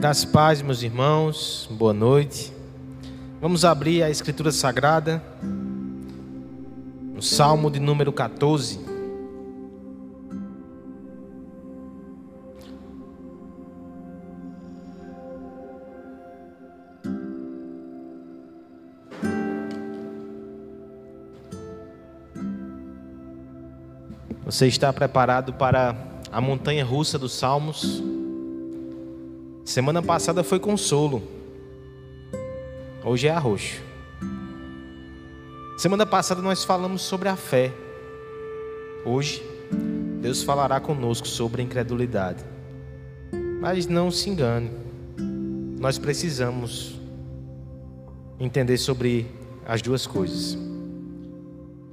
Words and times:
Das 0.00 0.24
paz, 0.24 0.62
meus 0.62 0.80
irmãos, 0.84 1.68
boa 1.72 1.92
noite. 1.92 2.52
Vamos 3.40 3.64
abrir 3.64 4.04
a 4.04 4.08
Escritura 4.08 4.52
Sagrada 4.52 5.20
no 7.12 7.20
Salmo 7.20 7.68
de 7.68 7.80
número 7.80 8.12
14. 8.12 8.78
Você 24.44 24.68
está 24.68 24.92
preparado 24.92 25.52
para 25.54 25.96
a 26.30 26.40
montanha 26.40 26.84
russa 26.84 27.18
dos 27.18 27.32
Salmos? 27.32 28.00
Semana 29.68 30.00
passada 30.00 30.42
foi 30.42 30.58
consolo. 30.58 31.22
Hoje 33.04 33.28
é 33.28 33.30
arroxo. 33.30 33.82
Semana 35.76 36.06
passada 36.06 36.40
nós 36.40 36.64
falamos 36.64 37.02
sobre 37.02 37.28
a 37.28 37.36
fé. 37.36 37.70
Hoje, 39.04 39.42
Deus 40.22 40.42
falará 40.42 40.80
conosco 40.80 41.28
sobre 41.28 41.60
a 41.60 41.64
incredulidade. 41.66 42.42
Mas 43.60 43.86
não 43.86 44.10
se 44.10 44.30
engane, 44.30 44.70
nós 45.78 45.98
precisamos 45.98 46.98
entender 48.40 48.78
sobre 48.78 49.26
as 49.66 49.82
duas 49.82 50.06
coisas. 50.06 50.56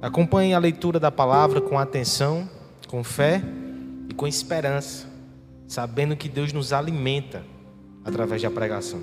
Acompanhe 0.00 0.54
a 0.54 0.58
leitura 0.58 0.98
da 0.98 1.10
palavra 1.10 1.60
com 1.60 1.78
atenção, 1.78 2.48
com 2.88 3.04
fé 3.04 3.42
e 4.08 4.14
com 4.14 4.26
esperança, 4.26 5.06
sabendo 5.68 6.16
que 6.16 6.26
Deus 6.26 6.54
nos 6.54 6.72
alimenta 6.72 7.44
através 8.06 8.40
da 8.40 8.50
pregação. 8.50 9.00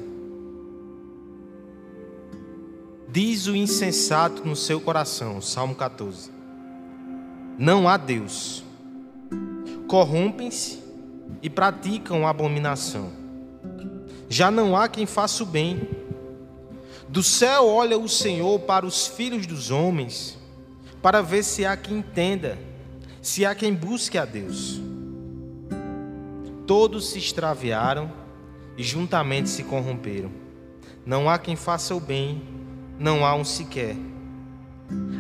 Diz 3.10 3.46
o 3.46 3.56
insensato 3.56 4.48
no 4.48 4.56
seu 4.56 4.80
coração, 4.80 5.42
Salmo 5.42 5.76
14: 5.76 6.32
Não 7.60 7.88
há 7.88 7.98
Deus. 7.98 8.64
Corrompem-se 9.88 10.80
e 11.42 11.50
praticam 11.50 12.26
abominação. 12.26 13.12
Já 14.30 14.50
não 14.50 14.76
há 14.76 14.88
quem 14.88 15.06
faça 15.06 15.44
o 15.44 15.46
bem. 15.46 15.88
Do 17.08 17.22
céu 17.22 17.68
olha 17.68 18.00
o 18.00 18.10
Senhor 18.10 18.62
para 18.62 18.86
os 18.86 19.06
filhos 19.06 19.46
dos 19.46 19.70
homens, 19.70 20.40
para 21.02 21.22
ver 21.22 21.44
se 21.44 21.64
há 21.66 21.78
quem 21.78 22.00
entenda, 22.00 22.58
se 23.22 23.46
há 23.46 23.54
quem 23.54 23.76
busque 23.76 24.18
a 24.18 24.26
Deus. 24.26 24.82
Todos 26.66 27.10
se 27.10 27.20
extraviaram 27.20 28.23
e 28.78 28.84
juntamente 28.84 29.50
se 29.50 29.64
corromperam. 29.64 30.32
Não 31.06 31.30
há 31.30 31.38
quem 31.38 31.56
faça 31.56 31.94
o 31.94 32.00
bem, 32.00 32.42
não 32.98 33.26
há 33.26 33.36
um 33.36 33.44
sequer. 33.44 33.96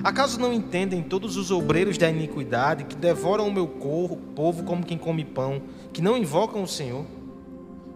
Acaso 0.03 0.39
não 0.39 0.53
entendem 0.53 1.01
todos 1.01 1.37
os 1.37 1.49
obreiros 1.49 1.97
da 1.97 2.09
iniquidade 2.09 2.83
que 2.83 2.95
devoram 2.95 3.47
o 3.47 3.53
meu 3.53 3.67
corpo, 3.67 4.17
povo 4.35 4.63
como 4.63 4.85
quem 4.85 4.97
come 4.97 5.23
pão, 5.23 5.61
que 5.91 6.01
não 6.01 6.17
invocam 6.17 6.63
o 6.63 6.67
Senhor? 6.67 7.05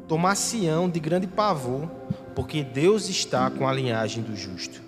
Tomar-se-ão 0.07 0.89
de 0.89 0.99
grande 0.99 1.27
pavor, 1.27 1.89
porque 2.33 2.63
Deus 2.63 3.09
está 3.09 3.49
com 3.49 3.67
a 3.67 3.73
linhagem 3.73 4.23
do 4.23 4.35
justo. 4.35 4.81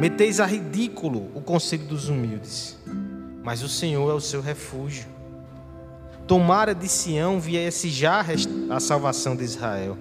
Meteis 0.00 0.40
a 0.40 0.46
ridículo 0.46 1.30
o 1.34 1.40
conselho 1.40 1.84
dos 1.84 2.08
humildes, 2.08 2.76
mas 3.42 3.62
o 3.62 3.68
Senhor 3.68 4.10
é 4.10 4.14
o 4.14 4.20
seu 4.20 4.40
refúgio. 4.40 5.15
Tomara 6.26 6.74
de 6.74 6.88
Sião 6.88 7.38
viesse 7.38 7.88
já 7.88 8.24
a 8.68 8.80
salvação 8.80 9.36
de 9.36 9.44
Israel. 9.44 9.96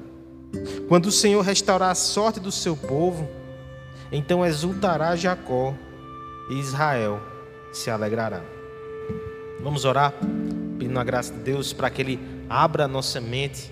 Quando 0.87 1.07
o 1.07 1.11
Senhor 1.11 1.41
restaurar 1.41 1.91
a 1.91 1.95
sorte 1.95 2.39
do 2.39 2.51
seu 2.51 2.75
povo, 2.75 3.29
então 4.11 4.45
exultará 4.45 5.15
Jacó 5.15 5.73
e 6.49 6.59
Israel 6.59 7.21
se 7.71 7.91
alegrará. 7.91 8.41
Vamos 9.61 9.85
orar, 9.85 10.13
pedindo 10.79 10.99
a 10.99 11.03
graça 11.03 11.31
de 11.31 11.39
Deus 11.39 11.73
para 11.73 11.89
que 11.89 12.01
Ele 12.01 12.19
abra 12.49 12.85
a 12.85 12.87
nossa 12.87 13.21
mente 13.21 13.69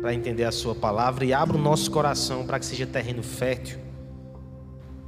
para 0.00 0.12
entender 0.12 0.44
a 0.44 0.52
Sua 0.52 0.74
palavra 0.74 1.24
e 1.24 1.32
abra 1.32 1.56
o 1.56 1.60
nosso 1.60 1.90
coração 1.90 2.44
para 2.44 2.58
que 2.58 2.66
seja 2.66 2.86
terreno 2.86 3.22
fértil 3.22 3.78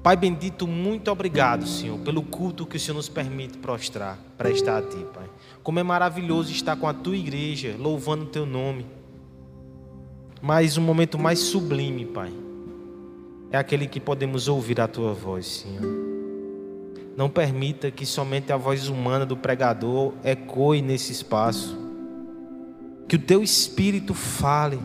Pai 0.05 0.19
bendito, 0.19 0.67
muito 0.67 1.11
obrigado, 1.11 1.67
Senhor, 1.67 1.99
pelo 2.01 2.23
culto 2.23 2.67
que 2.67 2.77
o 2.77 2.81
Senhor 2.81 2.95
nos 2.95 3.09
permite 3.09 3.57
prostrar, 3.57 4.19
prestar 4.37 4.77
a 4.77 4.83
Ti, 4.83 5.03
Pai. 5.15 5.25
Como 5.65 5.81
é 5.81 5.83
maravilhoso 5.83 6.53
estar 6.53 6.77
com 6.77 6.87
a 6.87 6.95
Tua 6.95 7.17
igreja, 7.17 7.75
louvando 7.77 8.25
o 8.25 8.29
Teu 8.29 8.47
nome. 8.47 8.87
Mas 10.41 10.77
o 10.77 10.81
um 10.81 10.85
momento 10.85 11.19
mais 11.19 11.41
sublime, 11.41 12.05
Pai, 12.05 12.33
é 13.51 13.57
aquele 13.57 13.89
que 13.89 13.99
podemos 13.99 14.47
ouvir 14.47 14.81
a 14.81 14.87
Tua 14.87 15.13
voz, 15.13 15.47
Senhor. 15.47 15.83
Não 17.17 17.29
permita 17.29 17.91
que 17.91 18.05
somente 18.05 18.53
a 18.53 18.57
voz 18.57 18.89
humana 18.89 19.25
do 19.25 19.37
pregador 19.37 20.13
ecoe 20.23 20.83
nesse 20.83 21.11
espaço. 21.11 21.77
Que 23.09 23.17
o 23.17 23.19
Teu 23.19 23.43
Espírito 23.43 24.15
fale 24.15 24.79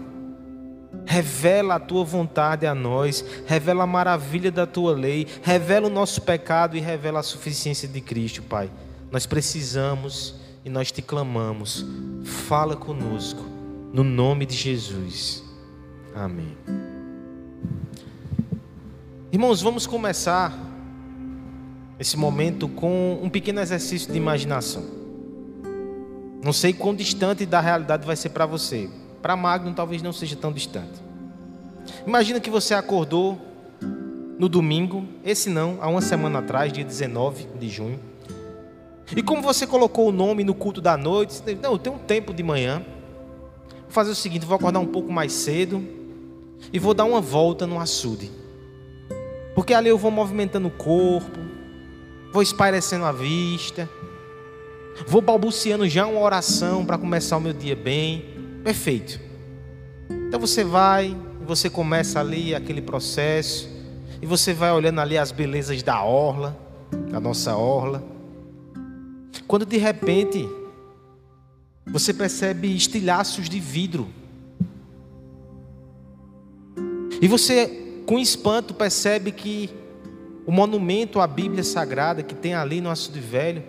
Revela 1.06 1.75
a 1.75 1.79
tua 1.79 2.03
vontade 2.03 2.66
a 2.67 2.75
nós, 2.75 3.25
revela 3.46 3.84
a 3.84 3.88
maravilha 3.88 4.51
da 4.51 4.66
tua 4.66 4.94
lei, 4.94 5.25
revela 5.41 5.88
o 5.88 5.90
nosso 5.90 6.22
pecado 6.22 6.78
e 6.78 6.79
revela 6.79 7.19
a 7.19 7.23
suficiência 7.23 7.88
de 7.88 8.00
Cristo, 8.01 8.44
Pai. 8.44 8.69
Nós 9.11 9.25
precisamos 9.25 10.35
e 10.64 10.70
nós 10.70 10.92
te 10.92 11.02
clamamos. 11.02 11.86
Fala 12.47 12.75
conosco, 12.75 13.42
no 13.94 14.03
nome 14.03 14.46
de 14.46 14.56
Jesus. 14.56 15.44
Amém. 16.16 16.58
Irmãos, 19.31 19.62
vamos 19.62 19.86
começar 19.86 20.58
esse 22.00 22.18
momento 22.18 22.68
com 22.68 23.20
um 23.22 23.30
pequeno 23.30 23.59
exercício 23.59 24.12
de 24.12 24.18
imaginação. 24.18 24.84
Não 26.44 26.53
sei 26.53 26.74
quão 26.74 26.96
distante 26.96 27.46
da 27.46 27.59
realidade 27.59 28.06
vai 28.06 28.16
ser 28.16 28.30
para 28.30 28.46
você. 28.46 28.90
Para 29.22 29.36
Magno 29.36 29.74
talvez 29.74 30.02
não 30.02 30.14
seja 30.14 30.36
tão 30.36 30.52
distante. 30.52 31.00
Imagina 32.08 32.40
que 32.40 32.50
você 32.50 32.74
acordou 32.74 33.38
no 34.40 34.47
domingo, 34.47 35.06
esse 35.24 35.50
não, 35.50 35.78
há 35.81 35.90
uma 35.90 36.02
semana 36.02 36.40
atrás, 36.40 36.72
dia 36.72 36.84
19 36.84 37.47
de 37.59 37.68
junho. 37.68 38.00
E 39.16 39.22
como 39.22 39.42
você 39.42 39.66
colocou 39.66 40.09
o 40.09 40.12
nome 40.12 40.44
no 40.44 40.53
culto 40.53 40.80
da 40.80 40.96
noite, 40.96 41.42
não, 41.62 41.74
eu 41.74 41.78
tenho 41.80 41.96
um 41.96 42.00
tempo 42.00 42.34
de 42.34 42.44
manhã. 42.44 42.84
Vou 43.84 43.92
fazer 43.92 44.12
o 44.12 44.16
seguinte, 44.16 44.46
vou 44.46 44.56
acordar 44.56 44.80
um 44.80 44.86
pouco 44.86 45.12
mais 45.12 45.31
cedo 45.34 45.84
e 46.72 46.78
vou 46.78 46.94
dar 46.94 47.06
uma 47.06 47.20
volta 47.20 47.66
no 47.66 47.80
açude. 47.80 48.31
Porque 49.56 49.74
ali 49.74 49.90
eu 49.90 49.97
vou 49.97 50.12
movimentando 50.12 50.68
o 50.68 50.72
corpo, 50.72 51.40
vou 52.31 52.42
espairecendo 52.44 53.06
a 53.06 53.12
vista, 53.12 53.90
vou 55.08 55.22
balbuciando 55.22 55.88
já 55.88 56.06
uma 56.06 56.22
oração 56.22 56.86
para 56.86 56.97
começar 56.97 57.38
o 57.38 57.41
meu 57.41 57.53
dia 57.53 57.76
bem. 57.76 58.26
Perfeito. 58.64 59.20
Então 60.28 60.40
você 60.40 60.64
vai, 60.64 61.18
você 61.46 61.70
começa 61.70 62.20
ali 62.20 62.53
aquele 62.53 62.81
processo, 62.81 63.80
e 64.22 64.26
você 64.26 64.53
vai 64.53 64.72
olhando 64.72 65.00
ali 65.00 65.18
as 65.18 65.31
belezas 65.31 65.81
da 65.81 66.03
orla, 66.03 66.58
da 67.09 67.20
nossa 67.20 67.56
orla. 67.56 68.03
Quando 69.47 69.66
de 69.66 69.78
repente 69.78 70.47
você 71.85 72.13
percebe 72.13 72.75
estilhaços 72.75 73.50
de 73.50 73.59
vidro. 73.59 74.07
E 77.22 77.28
você, 77.28 78.01
com 78.06 78.17
espanto, 78.19 78.73
percebe 78.73 79.31
que 79.31 79.69
o 80.46 80.52
monumento 80.52 81.20
à 81.20 81.28
Bíblia 81.28 81.64
Sagrada 81.64 82.23
que 82.23 82.34
tem 82.34 82.53
ali 82.53 82.79
no 82.79 82.90
Açude 82.90 83.20
Velho, 83.20 83.64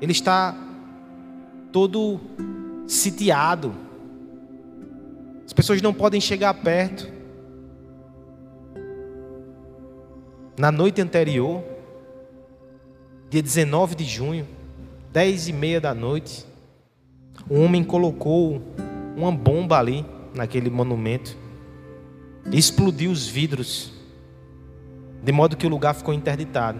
ele 0.00 0.12
está 0.12 0.54
todo 1.72 2.20
sitiado. 2.86 3.74
As 5.46 5.52
pessoas 5.52 5.82
não 5.82 5.92
podem 5.92 6.20
chegar 6.20 6.54
perto. 6.54 7.12
Na 10.56 10.70
noite 10.70 11.00
anterior, 11.00 11.62
dia 13.34 13.42
19 13.42 13.96
de 13.96 14.04
junho, 14.04 14.46
dez 15.12 15.48
e 15.48 15.52
meia 15.52 15.80
da 15.80 15.92
noite, 15.92 16.46
um 17.50 17.64
homem 17.64 17.82
colocou 17.82 18.62
uma 19.16 19.32
bomba 19.32 19.76
ali 19.76 20.06
naquele 20.32 20.70
monumento 20.70 21.36
e 22.48 22.56
explodiu 22.56 23.10
os 23.10 23.26
vidros, 23.26 23.92
de 25.20 25.32
modo 25.32 25.56
que 25.56 25.66
o 25.66 25.68
lugar 25.68 25.96
ficou 25.96 26.14
interditado. 26.14 26.78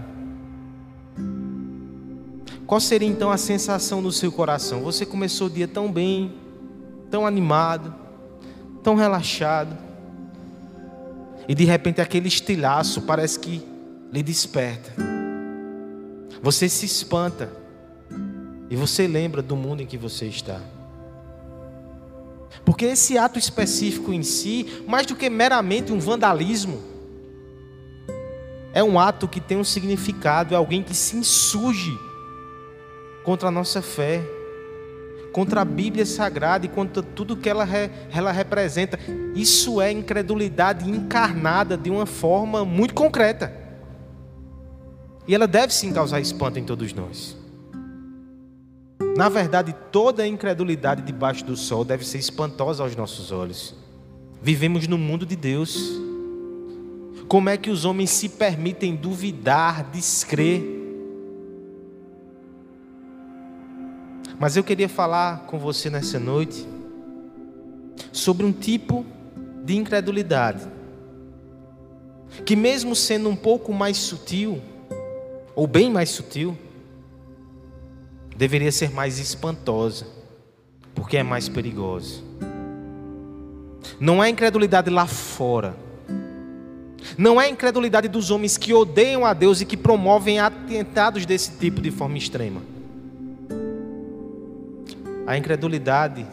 Qual 2.68 2.80
seria 2.80 3.08
então 3.08 3.32
a 3.32 3.36
sensação 3.36 4.00
no 4.00 4.12
seu 4.12 4.30
coração? 4.30 4.84
Você 4.84 5.04
começou 5.04 5.48
o 5.48 5.50
dia 5.50 5.66
tão 5.66 5.90
bem, 5.90 6.36
tão 7.10 7.26
animado, 7.26 7.92
tão 8.80 8.94
relaxado. 8.94 9.76
E 11.48 11.54
de 11.54 11.64
repente 11.64 12.00
aquele 12.00 12.28
estilhaço 12.28 13.02
parece 13.02 13.40
que 13.40 13.60
lhe 14.12 14.22
desperta. 14.22 15.13
Você 16.44 16.69
se 16.69 16.85
espanta. 16.85 17.50
E 18.69 18.76
você 18.76 19.06
lembra 19.06 19.41
do 19.41 19.56
mundo 19.56 19.81
em 19.81 19.87
que 19.87 19.96
você 19.96 20.26
está. 20.26 20.61
Porque 22.67 22.85
esse 22.85 23.17
ato 23.17 23.38
específico 23.38 24.12
em 24.12 24.23
si, 24.23 24.85
mais 24.87 25.06
do 25.06 25.17
que 25.17 25.31
meramente 25.31 25.91
um 25.91 25.99
vandalismo, 25.99 26.82
é 28.75 28.85
um 28.85 29.00
ato 29.00 29.26
que 29.26 29.41
tem 29.41 29.56
um 29.56 29.64
significado, 29.64 30.52
é 30.52 30.56
alguém 30.58 30.82
que 30.82 30.94
se 30.94 31.17
insurge 31.17 31.99
contra 33.23 33.49
a 33.49 33.50
nossa 33.50 33.81
fé, 33.81 34.23
contra 35.32 35.62
a 35.62 35.64
Bíblia 35.64 36.05
Sagrada 36.05 36.67
e 36.67 36.69
contra 36.69 37.02
tudo 37.02 37.38
que 37.38 37.49
ela, 37.49 37.67
ela 38.12 38.32
representa. 38.32 38.99
Isso 39.35 39.81
é 39.81 39.91
incredulidade 39.91 40.91
encarnada 40.91 41.75
de 41.75 41.88
uma 41.88 42.05
forma 42.05 42.67
muito 42.67 42.93
concreta. 42.93 43.63
E 45.26 45.34
ela 45.34 45.46
deve 45.46 45.72
sim 45.72 45.92
causar 45.92 46.20
espanto 46.20 46.58
em 46.58 46.64
todos 46.64 46.92
nós. 46.92 47.36
Na 49.16 49.28
verdade, 49.28 49.74
toda 49.92 50.26
incredulidade 50.26 51.02
debaixo 51.02 51.44
do 51.44 51.56
sol 51.56 51.84
deve 51.84 52.04
ser 52.04 52.18
espantosa 52.18 52.82
aos 52.82 52.96
nossos 52.96 53.30
olhos. 53.30 53.74
Vivemos 54.42 54.86
no 54.88 54.98
mundo 54.98 55.24
de 55.24 55.36
Deus. 55.36 55.92
Como 57.28 57.48
é 57.48 57.56
que 57.56 57.70
os 57.70 57.84
homens 57.84 58.10
se 58.10 58.28
permitem 58.28 58.96
duvidar, 58.96 59.84
descrer? 59.90 60.62
Mas 64.38 64.56
eu 64.56 64.64
queria 64.64 64.88
falar 64.88 65.46
com 65.46 65.58
você 65.58 65.88
nessa 65.88 66.18
noite 66.18 66.66
sobre 68.12 68.44
um 68.44 68.52
tipo 68.52 69.06
de 69.64 69.76
incredulidade 69.76 70.66
que, 72.44 72.56
mesmo 72.56 72.94
sendo 72.96 73.28
um 73.28 73.36
pouco 73.36 73.72
mais 73.72 73.96
sutil, 73.96 74.60
ou 75.54 75.66
bem 75.66 75.90
mais 75.90 76.10
sutil, 76.10 76.56
deveria 78.36 78.72
ser 78.72 78.90
mais 78.90 79.18
espantosa, 79.18 80.06
porque 80.94 81.16
é 81.16 81.22
mais 81.22 81.48
perigosa. 81.48 82.22
Não 84.00 84.22
é 84.22 84.28
incredulidade 84.28 84.90
lá 84.90 85.06
fora. 85.06 85.76
Não 87.16 87.40
é 87.40 87.48
incredulidade 87.48 88.08
dos 88.08 88.30
homens 88.30 88.56
que 88.56 88.72
odeiam 88.72 89.24
a 89.24 89.32
Deus 89.32 89.60
e 89.60 89.66
que 89.66 89.76
promovem 89.76 90.40
atentados 90.40 91.24
desse 91.24 91.52
tipo 91.58 91.80
de 91.80 91.90
forma 91.90 92.18
extrema. 92.18 92.60
A 95.26 95.36
incredulidade 95.36 96.26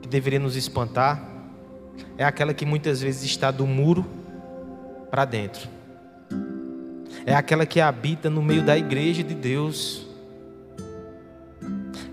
que 0.00 0.08
deveria 0.08 0.38
nos 0.38 0.54
espantar 0.56 1.22
é 2.16 2.24
aquela 2.24 2.54
que 2.54 2.64
muitas 2.64 3.00
vezes 3.00 3.24
está 3.24 3.50
do 3.50 3.66
muro 3.66 4.06
para 5.10 5.24
dentro. 5.24 5.68
É 7.24 7.34
aquela 7.34 7.64
que 7.64 7.80
habita 7.80 8.28
no 8.28 8.42
meio 8.42 8.62
da 8.62 8.76
igreja 8.76 9.22
de 9.22 9.34
Deus 9.34 10.06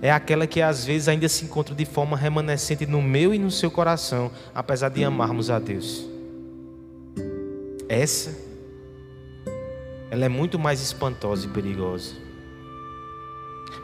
é 0.01 0.11
aquela 0.11 0.47
que 0.47 0.61
às 0.61 0.85
vezes 0.85 1.07
ainda 1.07 1.27
se 1.27 1.43
encontra 1.43 1.75
de 1.75 1.85
forma 1.85 2.15
remanescente 2.15 2.85
no 2.85 3.01
meu 3.01 3.33
e 3.33 3.39
no 3.39 3.51
seu 3.51 3.69
coração, 3.69 4.31
apesar 4.55 4.89
de 4.89 5.03
amarmos 5.03 5.49
a 5.49 5.59
Deus. 5.59 6.05
Essa, 7.89 8.33
ela 10.09 10.25
é 10.25 10.29
muito 10.29 10.57
mais 10.57 10.81
espantosa 10.81 11.47
e 11.47 11.49
perigosa, 11.49 12.15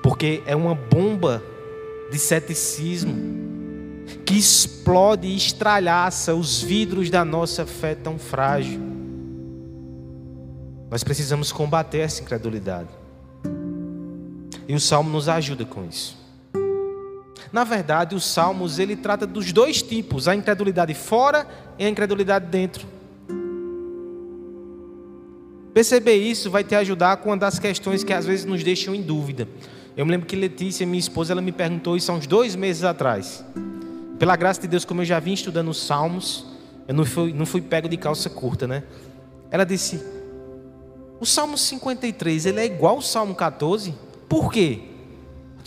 porque 0.02 0.42
é 0.46 0.56
uma 0.56 0.74
bomba 0.74 1.44
de 2.10 2.18
ceticismo 2.18 3.14
que 4.26 4.38
explode 4.38 5.28
e 5.28 5.36
estralhaça 5.36 6.34
os 6.34 6.62
vidros 6.62 7.10
da 7.10 7.26
nossa 7.26 7.66
fé 7.66 7.94
tão 7.94 8.18
frágil. 8.18 8.80
Nós 10.90 11.04
precisamos 11.04 11.52
combater 11.52 12.00
essa 12.00 12.22
incredulidade. 12.22 12.90
E 14.68 14.74
o 14.74 14.80
Salmo 14.80 15.10
nos 15.10 15.28
ajuda 15.28 15.66
com 15.66 15.86
isso. 15.86 16.18
Na 17.52 17.64
verdade, 17.64 18.16
os 18.16 18.26
Salmos 18.26 18.80
ele 18.80 18.96
trata 18.96 19.26
dos 19.26 19.54
dois 19.54 19.82
tipos, 19.82 20.28
a 20.28 20.36
incredulidade 20.36 20.94
fora 20.94 21.48
e 21.78 21.86
a 21.86 21.90
incredulidade 21.90 22.48
dentro. 22.48 22.88
Perceber 25.74 26.16
isso 26.16 26.50
vai 26.50 26.64
te 26.64 26.74
ajudar 26.76 27.18
com 27.18 27.30
uma 27.30 27.38
das 27.38 27.60
questões 27.60 28.04
que 28.04 28.14
às 28.14 28.26
vezes 28.26 28.46
nos 28.46 28.64
deixam 28.64 28.96
em 28.96 29.02
dúvida. 29.02 29.48
Eu 29.96 30.06
me 30.06 30.12
lembro 30.12 30.28
que 30.28 30.36
Letícia, 30.36 30.86
minha 30.86 31.00
esposa, 31.00 31.34
ela 31.34 31.42
me 31.42 31.52
perguntou 31.52 31.96
isso 31.96 32.12
há 32.12 32.16
uns 32.16 32.28
dois 32.28 32.56
meses 32.56 32.84
atrás. 32.84 33.44
Pela 34.18 34.36
graça 34.36 34.62
de 34.62 34.68
Deus, 34.68 34.86
como 34.86 35.02
eu 35.02 35.06
já 35.06 35.20
vim 35.20 35.34
estudando 35.34 35.70
os 35.70 35.86
Salmos, 35.86 36.46
eu 36.88 36.94
não 36.94 37.06
fui, 37.06 37.34
não 37.34 37.46
fui 37.46 37.62
pego 37.62 37.90
de 37.90 37.98
calça 37.98 38.30
curta, 38.30 38.68
né? 38.68 38.84
Ela 39.52 39.66
disse: 39.66 40.02
O 41.20 41.26
Salmo 41.26 41.58
53, 41.58 42.46
ele 42.46 42.60
é 42.60 42.66
igual 42.66 42.96
ao 42.96 43.02
Salmo 43.02 43.34
14? 43.34 43.94
Por 44.28 44.52
quê? 44.52 44.82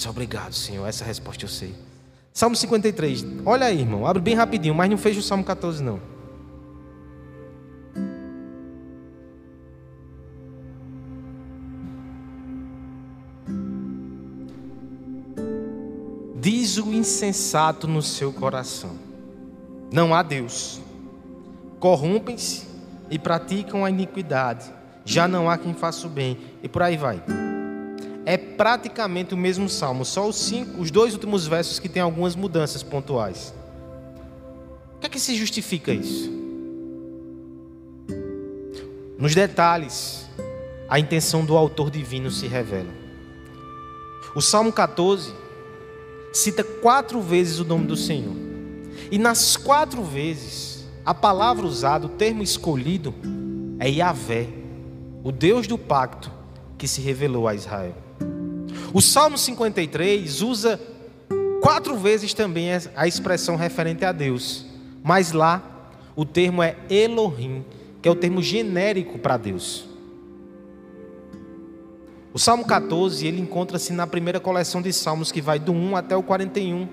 obrigado, 0.08 0.52
Senhor. 0.52 0.86
Essa 0.86 1.04
resposta 1.04 1.44
eu 1.44 1.48
sei. 1.48 1.74
Salmo 2.32 2.54
53. 2.54 3.24
Olha 3.44 3.66
aí, 3.66 3.80
irmão. 3.80 4.06
Abre 4.06 4.22
bem 4.22 4.34
rapidinho, 4.34 4.74
mas 4.74 4.88
não 4.88 4.96
fecha 4.96 5.18
o 5.18 5.22
Salmo 5.22 5.42
14, 5.42 5.82
não. 5.82 6.00
Diz 16.40 16.76
o 16.76 16.92
insensato 16.92 17.88
no 17.88 18.00
seu 18.00 18.32
coração: 18.32 18.96
Não 19.92 20.14
há 20.14 20.22
Deus. 20.22 20.80
Corrompem-se 21.80 22.66
e 23.10 23.18
praticam 23.18 23.84
a 23.84 23.90
iniquidade. 23.90 24.77
Já 25.08 25.26
não 25.26 25.48
há 25.48 25.56
quem 25.56 25.72
faça 25.72 26.06
o 26.06 26.10
bem. 26.10 26.36
E 26.62 26.68
por 26.68 26.82
aí 26.82 26.96
vai 26.96 27.22
é 28.28 28.36
praticamente 28.36 29.32
o 29.32 29.38
mesmo 29.38 29.70
salmo, 29.70 30.04
só 30.04 30.28
os, 30.28 30.36
cinco, 30.36 30.82
os 30.82 30.90
dois 30.90 31.14
últimos 31.14 31.46
versos 31.46 31.78
que 31.78 31.88
tem 31.88 32.02
algumas 32.02 32.36
mudanças 32.36 32.82
pontuais. 32.82 33.54
O 34.96 35.00
que 35.00 35.06
é 35.06 35.08
que 35.08 35.18
se 35.18 35.34
justifica 35.34 35.94
isso? 35.94 36.30
Nos 39.16 39.34
detalhes, 39.34 40.28
a 40.90 41.00
intenção 41.00 41.42
do 41.42 41.56
autor 41.56 41.90
divino 41.90 42.30
se 42.30 42.46
revela. 42.46 42.92
O 44.36 44.42
Salmo 44.42 44.70
14 44.74 45.32
cita 46.30 46.62
quatro 46.62 47.22
vezes 47.22 47.60
o 47.60 47.64
nome 47.64 47.86
do 47.86 47.96
Senhor. 47.96 48.36
E 49.10 49.16
nas 49.16 49.56
quatro 49.56 50.02
vezes, 50.02 50.86
a 51.02 51.14
palavra 51.14 51.64
usada, 51.64 52.04
o 52.04 52.10
termo 52.10 52.42
escolhido, 52.42 53.14
é 53.78 53.88
Yahvé, 53.88 54.48
o 55.28 55.30
Deus 55.30 55.66
do 55.66 55.76
pacto 55.76 56.32
que 56.78 56.88
se 56.88 57.02
revelou 57.02 57.46
a 57.46 57.54
Israel. 57.54 57.94
O 58.94 59.02
Salmo 59.02 59.36
53 59.36 60.40
usa 60.40 60.80
quatro 61.60 61.98
vezes 61.98 62.32
também 62.32 62.70
a 62.96 63.06
expressão 63.06 63.54
referente 63.54 64.06
a 64.06 64.12
Deus, 64.12 64.64
mas 65.02 65.32
lá 65.32 65.92
o 66.16 66.24
termo 66.24 66.62
é 66.62 66.76
Elohim, 66.88 67.62
que 68.00 68.08
é 68.08 68.10
o 68.10 68.14
termo 68.14 68.40
genérico 68.40 69.18
para 69.18 69.36
Deus. 69.36 69.86
O 72.32 72.38
Salmo 72.38 72.64
14, 72.64 73.26
ele 73.26 73.38
encontra-se 73.38 73.92
na 73.92 74.06
primeira 74.06 74.40
coleção 74.40 74.80
de 74.80 74.94
salmos 74.94 75.30
que 75.30 75.42
vai 75.42 75.58
do 75.58 75.72
1 75.72 75.94
até 75.94 76.16
o 76.16 76.22
41. 76.22 76.88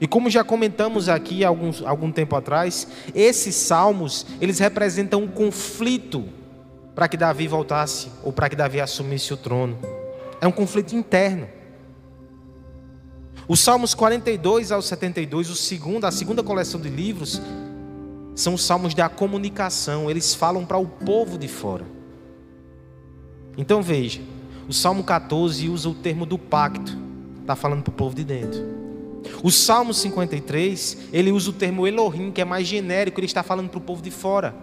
E 0.00 0.06
como 0.06 0.30
já 0.30 0.44
comentamos 0.44 1.08
aqui 1.08 1.44
alguns, 1.44 1.82
algum 1.82 2.12
tempo 2.12 2.36
atrás, 2.36 2.86
esses 3.12 3.56
salmos, 3.56 4.24
eles 4.40 4.60
representam 4.60 5.24
um 5.24 5.28
conflito 5.28 6.38
para 6.94 7.08
que 7.08 7.16
Davi 7.16 7.46
voltasse 7.46 8.08
ou 8.22 8.32
para 8.32 8.48
que 8.48 8.56
Davi 8.56 8.80
assumisse 8.80 9.32
o 9.32 9.36
trono. 9.36 9.78
É 10.40 10.46
um 10.46 10.52
conflito 10.52 10.94
interno. 10.94 11.48
Os 13.46 13.60
Salmos 13.60 13.94
42 13.94 14.70
ao 14.70 14.80
72, 14.80 15.50
o 15.50 15.56
segundo, 15.56 16.04
a 16.04 16.10
segunda 16.10 16.42
coleção 16.42 16.80
de 16.80 16.88
livros, 16.88 17.40
são 18.34 18.54
os 18.54 18.62
salmos 18.62 18.94
da 18.94 19.08
comunicação, 19.08 20.10
eles 20.10 20.34
falam 20.34 20.64
para 20.64 20.78
o 20.78 20.86
povo 20.86 21.36
de 21.36 21.48
fora. 21.48 21.84
Então 23.58 23.82
veja, 23.82 24.20
o 24.68 24.72
Salmo 24.72 25.04
14 25.04 25.68
usa 25.68 25.88
o 25.88 25.94
termo 25.94 26.24
do 26.24 26.38
pacto, 26.38 26.96
está 27.40 27.54
falando 27.56 27.82
para 27.82 27.90
o 27.90 27.94
povo 27.94 28.14
de 28.14 28.24
dentro. 28.24 28.60
O 29.42 29.50
Salmo 29.50 29.92
53, 29.92 30.96
ele 31.12 31.30
usa 31.30 31.50
o 31.50 31.52
termo 31.52 31.86
Elohim, 31.86 32.30
que 32.30 32.40
é 32.40 32.44
mais 32.44 32.66
genérico, 32.66 33.20
ele 33.20 33.26
está 33.26 33.42
falando 33.42 33.68
para 33.68 33.78
o 33.78 33.82
povo 33.82 34.00
de 34.00 34.10
fora. 34.10 34.54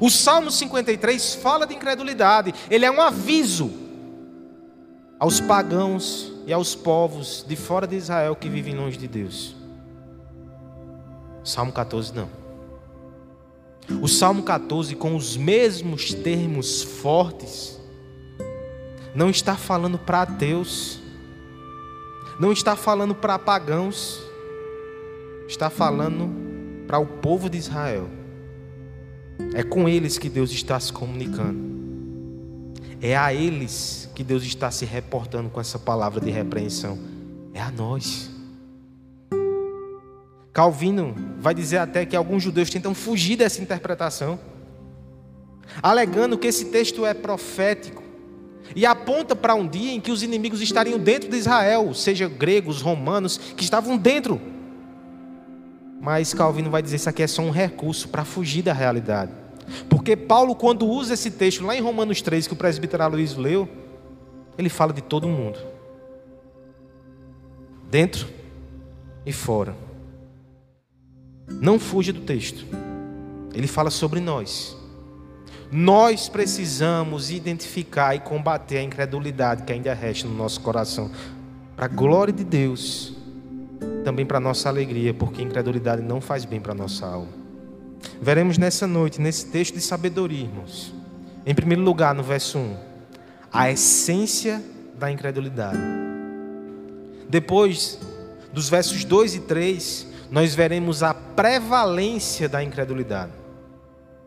O 0.00 0.10
Salmo 0.10 0.50
53 0.50 1.36
fala 1.36 1.66
de 1.66 1.74
incredulidade, 1.74 2.54
ele 2.70 2.84
é 2.84 2.90
um 2.90 3.00
aviso 3.00 3.70
aos 5.18 5.40
pagãos 5.40 6.32
e 6.46 6.52
aos 6.52 6.74
povos 6.74 7.44
de 7.46 7.56
fora 7.56 7.86
de 7.86 7.96
Israel 7.96 8.36
que 8.36 8.48
vivem 8.48 8.74
longe 8.74 8.96
de 8.96 9.08
Deus. 9.08 9.56
Salmo 11.42 11.72
14 11.72 12.14
não. 12.14 12.28
O 14.02 14.08
Salmo 14.08 14.42
14, 14.42 14.96
com 14.96 15.14
os 15.14 15.36
mesmos 15.36 16.12
termos 16.12 16.82
fortes, 16.82 17.80
não 19.14 19.30
está 19.30 19.56
falando 19.56 19.96
para 19.96 20.22
ateus, 20.22 20.98
não 22.38 22.52
está 22.52 22.74
falando 22.74 23.14
para 23.14 23.38
pagãos, 23.38 24.20
está 25.48 25.70
falando 25.70 26.28
para 26.86 26.98
o 26.98 27.06
povo 27.06 27.48
de 27.48 27.58
Israel. 27.58 28.10
É 29.54 29.62
com 29.62 29.88
eles 29.88 30.18
que 30.18 30.28
Deus 30.28 30.50
está 30.50 30.78
se 30.78 30.92
comunicando. 30.92 31.66
É 33.00 33.16
a 33.16 33.32
eles 33.32 34.10
que 34.14 34.24
Deus 34.24 34.42
está 34.42 34.70
se 34.70 34.84
reportando 34.84 35.50
com 35.50 35.60
essa 35.60 35.78
palavra 35.78 36.20
de 36.20 36.30
repreensão. 36.30 36.98
É 37.52 37.60
a 37.60 37.70
nós. 37.70 38.30
Calvino 40.52 41.14
vai 41.38 41.54
dizer 41.54 41.76
até 41.78 42.06
que 42.06 42.16
alguns 42.16 42.42
judeus 42.42 42.70
tentam 42.70 42.94
fugir 42.94 43.36
dessa 43.36 43.60
interpretação, 43.60 44.38
alegando 45.82 46.38
que 46.38 46.46
esse 46.46 46.66
texto 46.66 47.04
é 47.04 47.12
profético 47.12 48.02
e 48.74 48.86
aponta 48.86 49.36
para 49.36 49.54
um 49.54 49.68
dia 49.68 49.92
em 49.92 50.00
que 50.00 50.10
os 50.10 50.22
inimigos 50.22 50.62
estariam 50.62 50.98
dentro 50.98 51.28
de 51.28 51.36
Israel, 51.36 51.92
seja 51.92 52.26
gregos, 52.26 52.80
romanos, 52.80 53.36
que 53.36 53.62
estavam 53.62 53.98
dentro. 53.98 54.40
Mas 56.00 56.34
Calvino 56.34 56.70
vai 56.70 56.82
dizer 56.82 56.96
isso 56.96 57.08
aqui 57.08 57.22
é 57.22 57.26
só 57.26 57.42
um 57.42 57.50
recurso 57.50 58.08
para 58.08 58.24
fugir 58.24 58.62
da 58.62 58.72
realidade. 58.72 59.32
Porque 59.88 60.16
Paulo, 60.16 60.54
quando 60.54 60.86
usa 60.86 61.14
esse 61.14 61.30
texto 61.30 61.64
lá 61.64 61.74
em 61.74 61.80
Romanos 61.80 62.22
3, 62.22 62.46
que 62.46 62.52
o 62.52 62.56
presbítero 62.56 63.02
Aloysio 63.02 63.40
leu, 63.40 63.68
ele 64.56 64.68
fala 64.68 64.92
de 64.92 65.02
todo 65.02 65.26
mundo. 65.28 65.58
Dentro 67.90 68.28
e 69.24 69.32
fora. 69.32 69.76
Não 71.48 71.78
fuja 71.78 72.12
do 72.12 72.20
texto. 72.20 72.66
Ele 73.54 73.66
fala 73.66 73.90
sobre 73.90 74.20
nós. 74.20 74.76
Nós 75.70 76.28
precisamos 76.28 77.30
identificar 77.30 78.14
e 78.14 78.20
combater 78.20 78.78
a 78.78 78.82
incredulidade 78.82 79.64
que 79.64 79.72
ainda 79.72 79.92
resta 79.94 80.28
no 80.28 80.34
nosso 80.34 80.60
coração. 80.60 81.10
Para 81.74 81.86
a 81.86 81.88
glória 81.88 82.32
de 82.32 82.44
Deus, 82.44 83.14
também 84.06 84.24
para 84.24 84.38
nossa 84.38 84.68
alegria, 84.68 85.12
porque 85.12 85.42
incredulidade 85.42 86.00
não 86.00 86.20
faz 86.20 86.44
bem 86.44 86.60
para 86.60 86.70
a 86.70 86.74
nossa 86.76 87.04
alma. 87.04 87.32
Veremos 88.22 88.56
nessa 88.56 88.86
noite, 88.86 89.20
nesse 89.20 89.46
texto 89.46 89.74
de 89.74 89.80
sabedoria, 89.80 90.44
irmãos. 90.44 90.94
Em 91.44 91.52
primeiro 91.52 91.82
lugar, 91.82 92.14
no 92.14 92.22
verso 92.22 92.56
1, 92.56 92.76
a 93.52 93.68
essência 93.68 94.62
da 94.96 95.10
incredulidade. 95.10 95.80
Depois, 97.28 97.98
dos 98.52 98.68
versos 98.68 99.04
2 99.04 99.34
e 99.34 99.40
3, 99.40 100.06
nós 100.30 100.54
veremos 100.54 101.02
a 101.02 101.12
prevalência 101.12 102.48
da 102.48 102.62
incredulidade. 102.62 103.32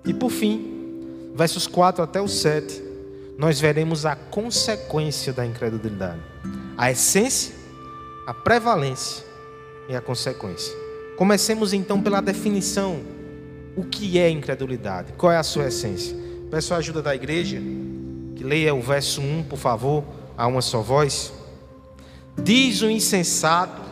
E 0.03 0.13
por 0.13 0.29
fim, 0.29 1.31
versos 1.33 1.67
4 1.67 2.03
até 2.03 2.19
o 2.19 2.27
7, 2.27 2.83
nós 3.37 3.61
veremos 3.61 4.05
a 4.05 4.13
consequência 4.13 5.31
da 5.31 5.45
incredulidade. 5.45 6.19
A 6.77 6.91
essência, 6.91 7.55
a 8.27 8.33
prevalência 8.33 9.28
e 9.89 9.95
a 9.95 10.01
consequência. 10.01 10.73
Comecemos 11.17 11.73
então 11.73 12.01
pela 12.01 12.21
definição. 12.21 13.01
O 13.75 13.83
que 13.83 14.19
é 14.19 14.29
incredulidade? 14.29 15.13
Qual 15.17 15.31
é 15.31 15.37
a 15.37 15.43
sua 15.43 15.67
essência? 15.67 16.15
Peço 16.49 16.73
a 16.73 16.77
ajuda 16.77 17.01
da 17.01 17.15
igreja, 17.15 17.61
que 18.35 18.43
leia 18.43 18.73
o 18.73 18.81
verso 18.81 19.19
1, 19.19 19.43
por 19.43 19.57
favor, 19.57 20.03
a 20.37 20.47
uma 20.47 20.61
só 20.61 20.81
voz. 20.81 21.33
Diz 22.41 22.81
o 22.81 22.89
insensato 22.89 23.89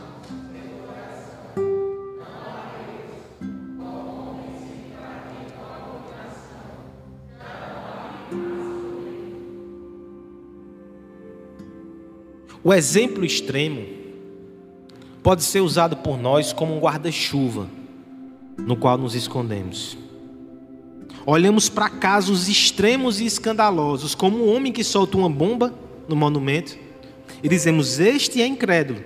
O 12.68 12.74
exemplo 12.74 13.24
extremo 13.24 13.97
pode 15.28 15.44
ser 15.44 15.60
usado 15.60 15.94
por 15.98 16.16
nós 16.16 16.54
como 16.54 16.74
um 16.74 16.80
guarda-chuva 16.80 17.68
no 18.56 18.74
qual 18.74 18.96
nos 18.96 19.14
escondemos. 19.14 19.94
Olhamos 21.26 21.68
para 21.68 21.90
casos 21.90 22.48
extremos 22.48 23.20
e 23.20 23.26
escandalosos, 23.26 24.14
como 24.14 24.38
um 24.38 24.56
homem 24.56 24.72
que 24.72 24.82
solta 24.82 25.18
uma 25.18 25.28
bomba 25.28 25.74
no 26.08 26.16
monumento, 26.16 26.78
e 27.42 27.46
dizemos: 27.46 27.98
Este 27.98 28.40
é 28.40 28.46
incrédulo. 28.46 29.04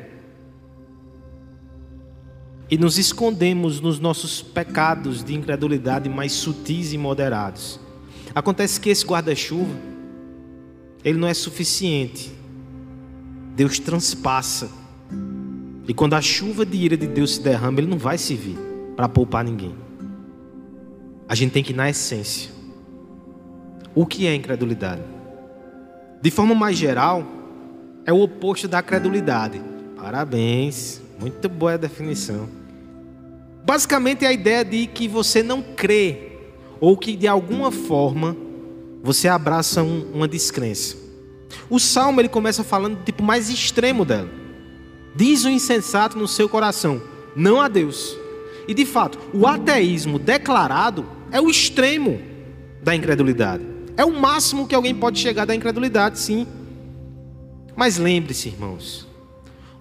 E 2.70 2.78
nos 2.78 2.98
escondemos 2.98 3.80
nos 3.80 3.98
nossos 3.98 4.42
pecados 4.42 5.24
de 5.24 5.34
incredulidade 5.34 6.08
mais 6.08 6.30
sutis 6.30 6.92
e 6.92 6.98
moderados. 6.98 7.80
Acontece 8.32 8.80
que 8.80 8.90
esse 8.90 9.04
guarda-chuva, 9.04 9.74
ele 11.04 11.18
não 11.18 11.26
é 11.26 11.34
suficiente 11.34 12.30
Deus 13.56 13.80
transpassa. 13.80 14.81
E 15.86 15.92
quando 15.92 16.14
a 16.14 16.20
chuva 16.20 16.64
de 16.64 16.76
ira 16.76 16.96
de 16.96 17.06
Deus 17.06 17.34
se 17.34 17.40
derrama, 17.40 17.80
ele 17.80 17.88
não 17.88 17.98
vai 17.98 18.16
servir 18.16 18.56
para 18.96 19.08
poupar 19.08 19.44
ninguém. 19.44 19.74
A 21.28 21.34
gente 21.34 21.52
tem 21.52 21.62
que 21.62 21.72
ir 21.72 21.76
na 21.76 21.88
essência. 21.90 22.50
O 23.94 24.06
que 24.06 24.26
é 24.26 24.34
incredulidade? 24.34 25.02
De 26.20 26.30
forma 26.30 26.54
mais 26.54 26.76
geral, 26.76 27.26
é 28.06 28.12
o 28.12 28.22
oposto 28.22 28.68
da 28.68 28.82
credulidade. 28.82 29.60
Parabéns, 29.96 31.00
muito 31.20 31.48
boa 31.48 31.74
a 31.74 31.76
definição. 31.76 32.48
Basicamente 33.64 34.24
é 34.24 34.28
a 34.28 34.32
ideia 34.32 34.64
de 34.64 34.86
que 34.86 35.08
você 35.08 35.42
não 35.42 35.62
crê, 35.62 36.32
ou 36.80 36.96
que 36.96 37.16
de 37.16 37.26
alguma 37.26 37.70
forma 37.70 38.36
você 39.02 39.28
abraça 39.28 39.82
um, 39.82 40.12
uma 40.12 40.28
descrença. 40.28 40.96
O 41.68 41.78
salmo 41.78 42.20
ele 42.20 42.28
começa 42.28 42.64
falando 42.64 42.98
do 42.98 43.04
tipo 43.04 43.22
mais 43.22 43.50
extremo 43.50 44.04
dela. 44.04 44.41
Diz 45.14 45.44
o 45.44 45.50
insensato 45.50 46.16
no 46.18 46.26
seu 46.26 46.48
coração, 46.48 47.02
não 47.36 47.60
a 47.60 47.68
Deus. 47.68 48.16
E 48.66 48.74
de 48.74 48.86
fato, 48.86 49.18
o 49.32 49.46
ateísmo 49.46 50.18
declarado 50.18 51.06
é 51.30 51.40
o 51.40 51.50
extremo 51.50 52.20
da 52.82 52.94
incredulidade. 52.94 53.64
É 53.96 54.04
o 54.04 54.12
máximo 54.12 54.66
que 54.66 54.74
alguém 54.74 54.94
pode 54.94 55.18
chegar 55.18 55.44
da 55.44 55.54
incredulidade, 55.54 56.18
sim. 56.18 56.46
Mas 57.76 57.98
lembre-se, 57.98 58.48
irmãos, 58.48 59.06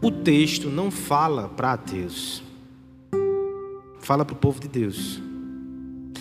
o 0.02 0.12
texto 0.12 0.70
não 0.70 0.90
fala 0.90 1.48
para 1.48 1.74
ateus, 1.74 2.44
fala 4.00 4.26
para 4.26 4.34
o 4.34 4.38
povo 4.38 4.60
de 4.60 4.68
Deus. 4.68 5.22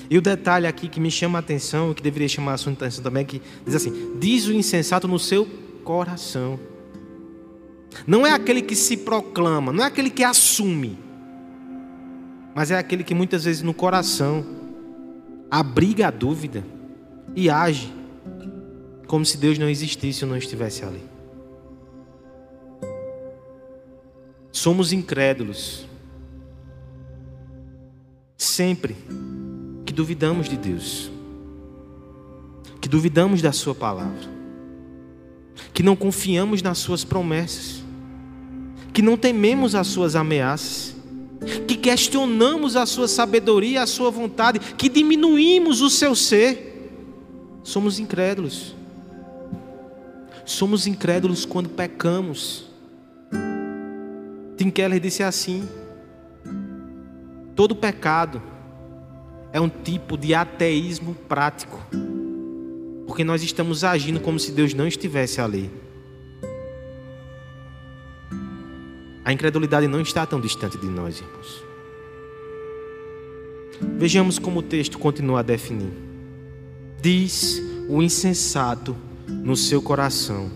E 0.09 0.19
o 0.19 0.21
detalhe 0.21 0.67
aqui 0.67 0.89
que 0.89 1.01
me 1.01 1.11
chama 1.11 1.39
a 1.39 1.41
atenção, 1.41 1.93
e 1.93 1.95
que 1.95 2.03
deveria 2.03 2.29
chamar 2.29 2.55
a 2.55 2.59
sua 2.59 2.73
atenção 2.73 3.03
também, 3.03 3.23
é 3.23 3.25
que 3.25 3.43
diz 3.65 3.75
assim: 3.75 4.17
diz 4.19 4.47
o 4.47 4.53
insensato 4.53 5.07
no 5.07 5.19
seu 5.19 5.47
coração. 5.85 6.59
Não 8.07 8.27
é 8.27 8.33
aquele 8.33 8.63
que 8.63 8.77
se 8.77 8.97
proclama, 8.99 9.73
não 9.73 9.85
é 9.85 9.87
aquele 9.87 10.11
que 10.11 10.25
assume, 10.25 10.99
mas 12.55 12.71
é 12.71 12.79
aquele 12.79 13.05
que 13.05 13.15
muitas 13.15 13.45
vezes 13.45 13.63
no 13.63 13.75
coração 13.75 14.45
abriga 15.51 16.09
a 16.09 16.11
dúvida 16.11 16.65
e 17.35 17.51
age 17.51 17.93
como 19.07 19.25
se 19.25 19.37
Deus 19.37 19.59
não 19.59 19.69
existisse 19.69 20.25
ou 20.25 20.31
não 20.31 20.37
estivesse 20.37 20.85
ali. 20.85 21.03
Somos 24.53 24.93
incrédulos. 24.93 25.87
Sempre 28.37 28.97
que 29.85 29.93
duvidamos 29.93 30.49
de 30.49 30.57
Deus, 30.57 31.11
que 32.81 32.89
duvidamos 32.89 33.43
da 33.43 33.53
Sua 33.53 33.75
palavra, 33.75 34.31
que 35.75 35.83
não 35.83 35.95
confiamos 35.97 36.63
nas 36.63 36.79
Suas 36.79 37.05
promessas, 37.05 37.80
que 38.93 39.03
não 39.03 39.17
tememos 39.17 39.75
as 39.75 39.87
Suas 39.87 40.17
ameaças, 40.17 40.95
que 41.67 41.77
questionamos 41.77 42.77
a 42.77 42.85
Sua 42.87 43.09
sabedoria, 43.09 43.83
a 43.83 43.87
Sua 43.87 44.11
vontade, 44.11 44.59
que 44.59 44.89
diminuímos 44.89 45.81
o 45.81 45.89
seu 45.91 46.15
ser, 46.15 46.91
somos 47.63 47.99
incrédulos. 47.99 48.75
Somos 50.45 50.87
incrédulos 50.87 51.45
quando 51.45 51.69
pecamos. 51.69 52.67
Tim 54.57 54.71
Keller 54.71 55.01
disse 55.01 55.23
assim: 55.23 55.69
todo 57.55 57.77
pecado 57.77 58.43
é 59.53 59.61
um 59.61 59.69
tipo 59.69 60.17
de 60.17 60.35
ateísmo 60.35 61.15
prático. 61.29 61.79
Porque 63.07 63.25
nós 63.25 63.43
estamos 63.43 63.85
agindo 63.85 64.21
como 64.21 64.39
se 64.39 64.53
Deus 64.53 64.75
não 64.75 64.87
estivesse 64.87 65.41
ali. 65.41 65.71
A 69.31 69.33
incredulidade 69.33 69.87
não 69.87 70.01
está 70.01 70.27
tão 70.27 70.41
distante 70.41 70.77
de 70.77 70.89
nós, 70.89 71.21
irmãos. 71.21 71.65
Vejamos 73.97 74.41
como 74.41 74.59
o 74.59 74.63
texto 74.63 74.99
continua 74.99 75.39
a 75.39 75.43
definir. 75.43 75.93
Diz 77.01 77.63
o 77.89 78.03
insensato 78.03 78.97
no 79.29 79.55
seu 79.55 79.81
coração, 79.81 80.51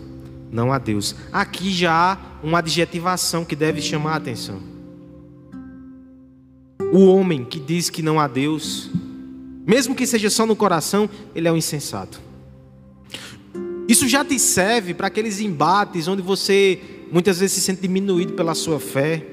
não 0.51 0.73
a 0.73 0.77
Deus. 0.77 1.15
Aqui 1.31 1.71
já 1.71 1.93
há 1.93 2.17
uma 2.43 2.59
adjetivação 2.59 3.45
que 3.45 3.55
deve 3.55 3.81
chamar 3.81 4.11
a 4.11 4.17
atenção. 4.17 4.59
O 6.91 7.05
homem 7.05 7.45
que 7.45 7.61
diz 7.61 7.89
que 7.89 8.01
não 8.01 8.19
há 8.19 8.27
Deus, 8.27 8.91
mesmo 9.65 9.95
que 9.95 10.05
seja 10.05 10.29
só 10.29 10.45
no 10.45 10.53
coração, 10.53 11.09
ele 11.33 11.47
é 11.47 11.51
um 11.51 11.55
insensato. 11.55 12.19
Isso 13.87 14.05
já 14.05 14.25
te 14.25 14.37
serve 14.37 14.93
para 14.93 15.07
aqueles 15.07 15.39
embates 15.39 16.09
onde 16.09 16.21
você 16.21 16.94
muitas 17.11 17.39
vezes 17.39 17.55
se 17.55 17.61
sente 17.61 17.81
diminuído 17.81 18.33
pela 18.33 18.55
sua 18.55 18.79
fé. 18.79 19.25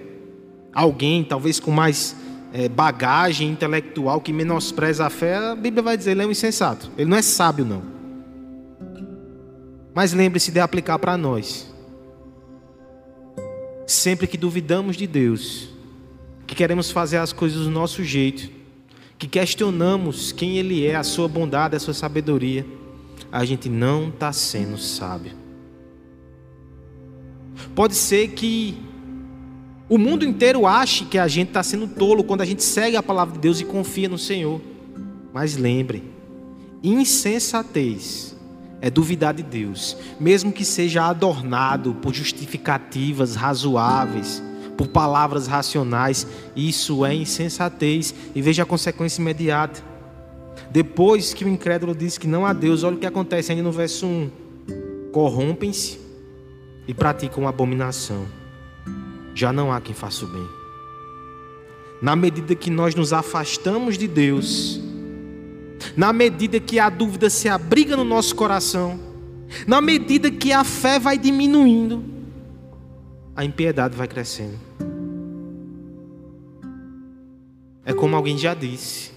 Alguém, 0.73 1.23
talvez 1.23 1.61
com 1.61 1.71
mais 1.71 2.17
é, 2.53 2.69
bagagem 2.69 3.51
intelectual, 3.51 4.21
que 4.21 4.33
menospreza 4.33 5.07
a 5.07 5.11
fé, 5.11 5.37
a 5.37 5.55
Bíblia 5.55 5.83
vai 5.83 5.97
dizer: 5.97 6.13
ele 6.13 6.23
é 6.23 6.27
um 6.27 6.31
insensato. 6.31 6.91
Ele 6.97 7.11
não 7.11 7.17
é 7.17 7.23
sábio, 7.23 7.65
não. 7.65 7.83
Mas 9.95 10.13
lembre-se 10.13 10.51
de 10.51 10.61
aplicar 10.61 10.99
para 10.99 11.17
nós. 11.17 11.71
Sempre 13.87 14.27
que 14.27 14.39
duvidamos 14.39 14.97
de 14.97 15.07
Deus, 15.07 15.69
que 16.47 16.55
queremos 16.55 16.91
fazer 16.91 17.19
as 17.19 17.33
coisas 17.33 17.65
do 17.65 17.71
nosso 17.71 18.03
jeito, 18.03 18.51
que 19.19 19.27
questionamos 19.27 20.33
quem 20.33 20.57
Ele 20.57 20.87
é, 20.87 20.97
a 20.97 21.03
sua 21.03 21.29
bondade, 21.29 21.77
a 21.77 21.81
sua 21.81 21.93
sabedoria, 21.93 22.65
a 23.31 23.45
gente 23.45 23.69
não 23.69 24.09
está 24.09 24.33
sendo 24.33 24.79
sábio. 24.79 25.42
Pode 27.75 27.95
ser 27.95 28.29
que 28.29 28.77
o 29.89 29.99
mundo 29.99 30.25
inteiro 30.25 30.67
ache 30.67 31.05
que 31.05 31.19
a 31.19 31.29
gente 31.29 31.49
está 31.49 31.63
sendo 31.63 31.87
tolo 31.87 32.25
quando 32.25 32.41
a 32.41 32.47
gente 32.47 32.63
segue 32.63 32.97
a 32.97 33.03
palavra 33.03 33.35
de 33.35 33.41
Deus 33.41 33.61
e 33.61 33.65
confia 33.65 34.09
no 34.09 34.19
Senhor. 34.19 34.61
Mas 35.33 35.57
lembre, 35.57 36.03
insensatez 36.83 38.35
é 38.81 38.91
duvidar 38.91 39.33
de 39.33 39.43
Deus, 39.43 39.97
mesmo 40.19 40.51
que 40.51 40.65
seja 40.65 41.05
adornado 41.05 41.95
por 41.95 42.13
justificativas 42.13 43.37
razoáveis, 43.37 44.43
por 44.77 44.89
palavras 44.89 45.47
racionais, 45.47 46.27
isso 46.57 47.05
é 47.05 47.15
insensatez 47.15 48.13
e 48.35 48.43
veja 48.43 48.65
a 48.65 48.67
consequência 48.67 49.21
imediata. 49.21 49.85
Depois 50.71 51.33
que 51.33 51.45
o 51.45 51.49
incrédulo 51.49 51.95
diz 51.95 52.19
que 52.19 52.27
não 52.27 52.45
há 52.45 52.53
Deus, 52.53 52.83
olha 52.83 52.97
o 52.97 52.99
que 52.99 53.07
acontece 53.07 53.53
ainda 53.53 53.63
no 53.63 53.71
verso 53.71 54.05
1: 54.05 54.31
corrompem-se 55.13 56.02
e 56.87 56.95
praticam 56.95 57.47
abominação. 57.47 58.27
Já 59.35 59.53
não 59.53 59.73
há 59.73 59.81
quem 59.81 59.95
faça 59.95 60.25
o 60.25 60.29
bem. 60.29 60.47
Na 62.01 62.17
medida 62.17 62.55
que 62.55 62.71
nós 62.71 62.95
nos 62.95 63.13
afastamos 63.13 63.97
de 63.97 64.09
Deus, 64.09 64.81
na 65.97 66.13
medida 66.13 66.59
que 66.59 66.79
a 66.79 66.91
dúvida 66.91 67.31
se 67.31 67.49
abriga 67.49 67.97
no 67.97 68.05
nosso 68.05 68.35
coração, 68.35 68.99
na 69.67 69.81
medida 69.81 70.31
que 70.31 70.53
a 70.53 70.65
fé 70.65 70.99
vai 70.99 71.17
diminuindo, 71.17 72.05
a 73.35 73.45
impiedade 73.45 73.97
vai 73.97 74.09
crescendo. 74.09 74.59
É 77.85 77.93
como 77.93 78.17
alguém 78.17 78.37
já 78.39 78.55
disse: 78.55 79.13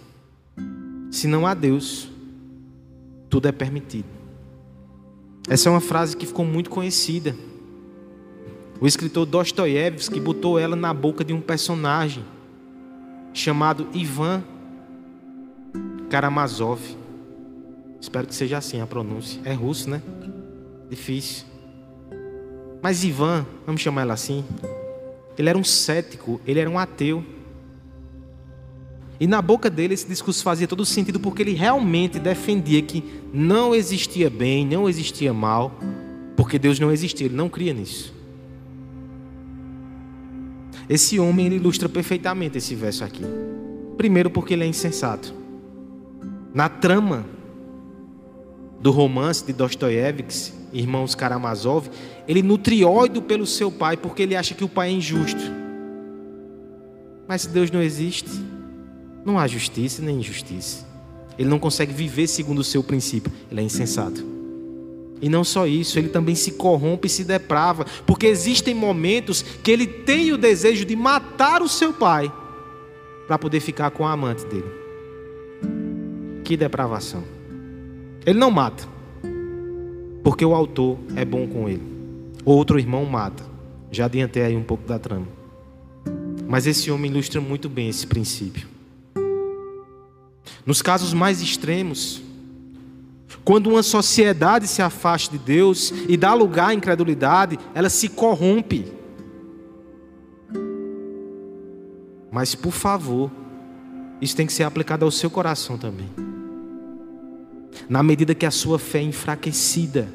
se 1.11 1.27
não 1.27 1.45
há 1.45 1.53
Deus, 1.53 2.09
tudo 3.29 3.47
é 3.47 3.51
permitido. 3.51 4.07
Essa 5.47 5.69
é 5.69 5.71
uma 5.71 5.81
frase 5.81 6.17
que 6.17 6.25
ficou 6.25 6.45
muito 6.45 6.69
conhecida. 6.69 7.35
O 8.79 8.85
escritor 8.85 9.25
Dostoiévski 9.25 10.19
botou 10.19 10.59
ela 10.59 10.75
na 10.75 10.93
boca 10.93 11.23
de 11.23 11.33
um 11.33 11.39
personagem 11.39 12.23
chamado 13.33 13.87
Ivan 13.93 14.43
Karamazov. 16.09 16.81
Espero 17.99 18.27
que 18.27 18.35
seja 18.35 18.57
assim 18.57 18.81
a 18.81 18.87
pronúncia. 18.87 19.41
É 19.45 19.53
russo, 19.53 19.89
né? 19.89 20.01
Difícil. 20.89 21.45
Mas 22.81 23.03
Ivan, 23.03 23.45
vamos 23.65 23.81
chamar 23.81 24.01
ela 24.01 24.13
assim, 24.13 24.45
ele 25.37 25.49
era 25.49 25.57
um 25.57 25.63
cético, 25.63 26.39
ele 26.45 26.59
era 26.59 26.69
um 26.69 26.77
ateu. 26.77 27.25
E 29.19 29.25
na 29.25 29.41
boca 29.41 29.69
dele 29.69 29.93
esse 29.93 30.07
discurso 30.07 30.43
fazia 30.43 30.67
todo 30.67 30.85
sentido 30.85 31.19
porque 31.19 31.41
ele 31.41 31.53
realmente 31.53 32.19
defendia 32.19 32.81
que 32.81 33.03
não 33.33 33.73
existia 33.73 34.29
bem, 34.29 34.65
não 34.65 34.87
existia 34.87 35.33
mal, 35.33 35.79
porque 36.35 36.59
Deus 36.59 36.79
não 36.79 36.91
existia, 36.91 37.25
ele 37.25 37.35
não 37.35 37.49
cria 37.49 37.73
nisso. 37.73 38.14
Esse 40.89 41.19
homem 41.19 41.47
ilustra 41.47 41.89
perfeitamente 41.89 42.57
esse 42.57 42.75
verso 42.75 43.03
aqui. 43.03 43.23
Primeiro, 43.97 44.29
porque 44.29 44.53
ele 44.53 44.63
é 44.63 44.67
insensato. 44.67 45.33
Na 46.53 46.69
trama 46.69 47.25
do 48.79 48.91
romance 48.91 49.43
de 49.45 49.53
Dostoiévski, 49.53 50.53
Irmãos 50.71 51.15
Karamazov, 51.15 51.89
ele 52.27 52.43
nutre 52.43 52.83
ódio 52.83 53.21
pelo 53.21 53.47
seu 53.47 53.71
pai 53.71 53.95
porque 53.95 54.23
ele 54.23 54.35
acha 54.35 54.53
que 54.53 54.63
o 54.63 54.69
pai 54.69 54.89
é 54.89 54.91
injusto. 54.91 55.41
Mas 57.27 57.43
se 57.43 57.49
Deus 57.49 57.71
não 57.71 57.81
existe, 57.81 58.29
não 59.25 59.39
há 59.39 59.47
justiça 59.47 60.01
nem 60.01 60.19
injustiça. 60.19 60.85
Ele 61.39 61.49
não 61.49 61.59
consegue 61.59 61.93
viver 61.93 62.27
segundo 62.27 62.59
o 62.59 62.63
seu 62.63 62.83
princípio, 62.83 63.31
ele 63.49 63.61
é 63.61 63.63
insensato. 63.63 64.34
E 65.25 65.29
não 65.29 65.43
só 65.43 65.65
isso, 65.65 65.97
ele 65.97 66.09
também 66.09 66.35
se 66.35 66.51
corrompe 66.51 67.07
e 67.07 67.09
se 67.09 67.23
deprava, 67.23 67.83
porque 68.05 68.27
existem 68.27 68.75
momentos 68.75 69.41
que 69.41 69.71
ele 69.71 69.87
tem 69.87 70.31
o 70.31 70.37
desejo 70.37 70.85
de 70.85 70.95
matar 70.95 71.63
o 71.63 71.67
seu 71.67 71.91
pai 71.91 72.31
para 73.25 73.39
poder 73.39 73.59
ficar 73.59 73.89
com 73.89 74.05
a 74.05 74.11
amante 74.11 74.45
dele. 74.45 74.69
Que 76.43 76.55
depravação. 76.55 77.23
Ele 78.23 78.37
não 78.37 78.51
mata, 78.51 78.87
porque 80.23 80.45
o 80.45 80.53
autor 80.53 80.99
é 81.15 81.25
bom 81.25 81.47
com 81.47 81.67
ele. 81.67 81.81
Outro 82.45 82.77
irmão 82.77 83.03
mata. 83.03 83.43
Já 83.91 84.05
adiantei 84.05 84.43
aí 84.43 84.55
um 84.55 84.61
pouco 84.61 84.87
da 84.87 84.99
trama. 84.99 85.27
Mas 86.47 86.67
esse 86.67 86.91
homem 86.91 87.09
ilustra 87.09 87.41
muito 87.41 87.67
bem 87.67 87.89
esse 87.89 88.05
princípio. 88.05 88.67
Nos 90.63 90.83
casos 90.83 91.15
mais 91.15 91.41
extremos, 91.41 92.21
quando 93.43 93.67
uma 93.67 93.83
sociedade 93.83 94.67
se 94.67 94.81
afasta 94.81 95.37
de 95.37 95.43
Deus 95.43 95.93
e 96.07 96.15
dá 96.15 96.33
lugar 96.33 96.69
à 96.69 96.73
incredulidade, 96.73 97.59
ela 97.73 97.89
se 97.89 98.09
corrompe. 98.09 98.91
Mas, 102.31 102.55
por 102.55 102.71
favor, 102.71 103.31
isso 104.21 104.35
tem 104.35 104.45
que 104.45 104.53
ser 104.53 104.63
aplicado 104.63 105.05
ao 105.05 105.11
seu 105.11 105.29
coração 105.29 105.77
também. 105.77 106.09
Na 107.87 108.01
medida 108.01 108.33
que 108.33 108.45
a 108.45 108.51
sua 108.51 108.79
fé 108.79 108.99
é 108.99 109.03
enfraquecida, 109.03 110.07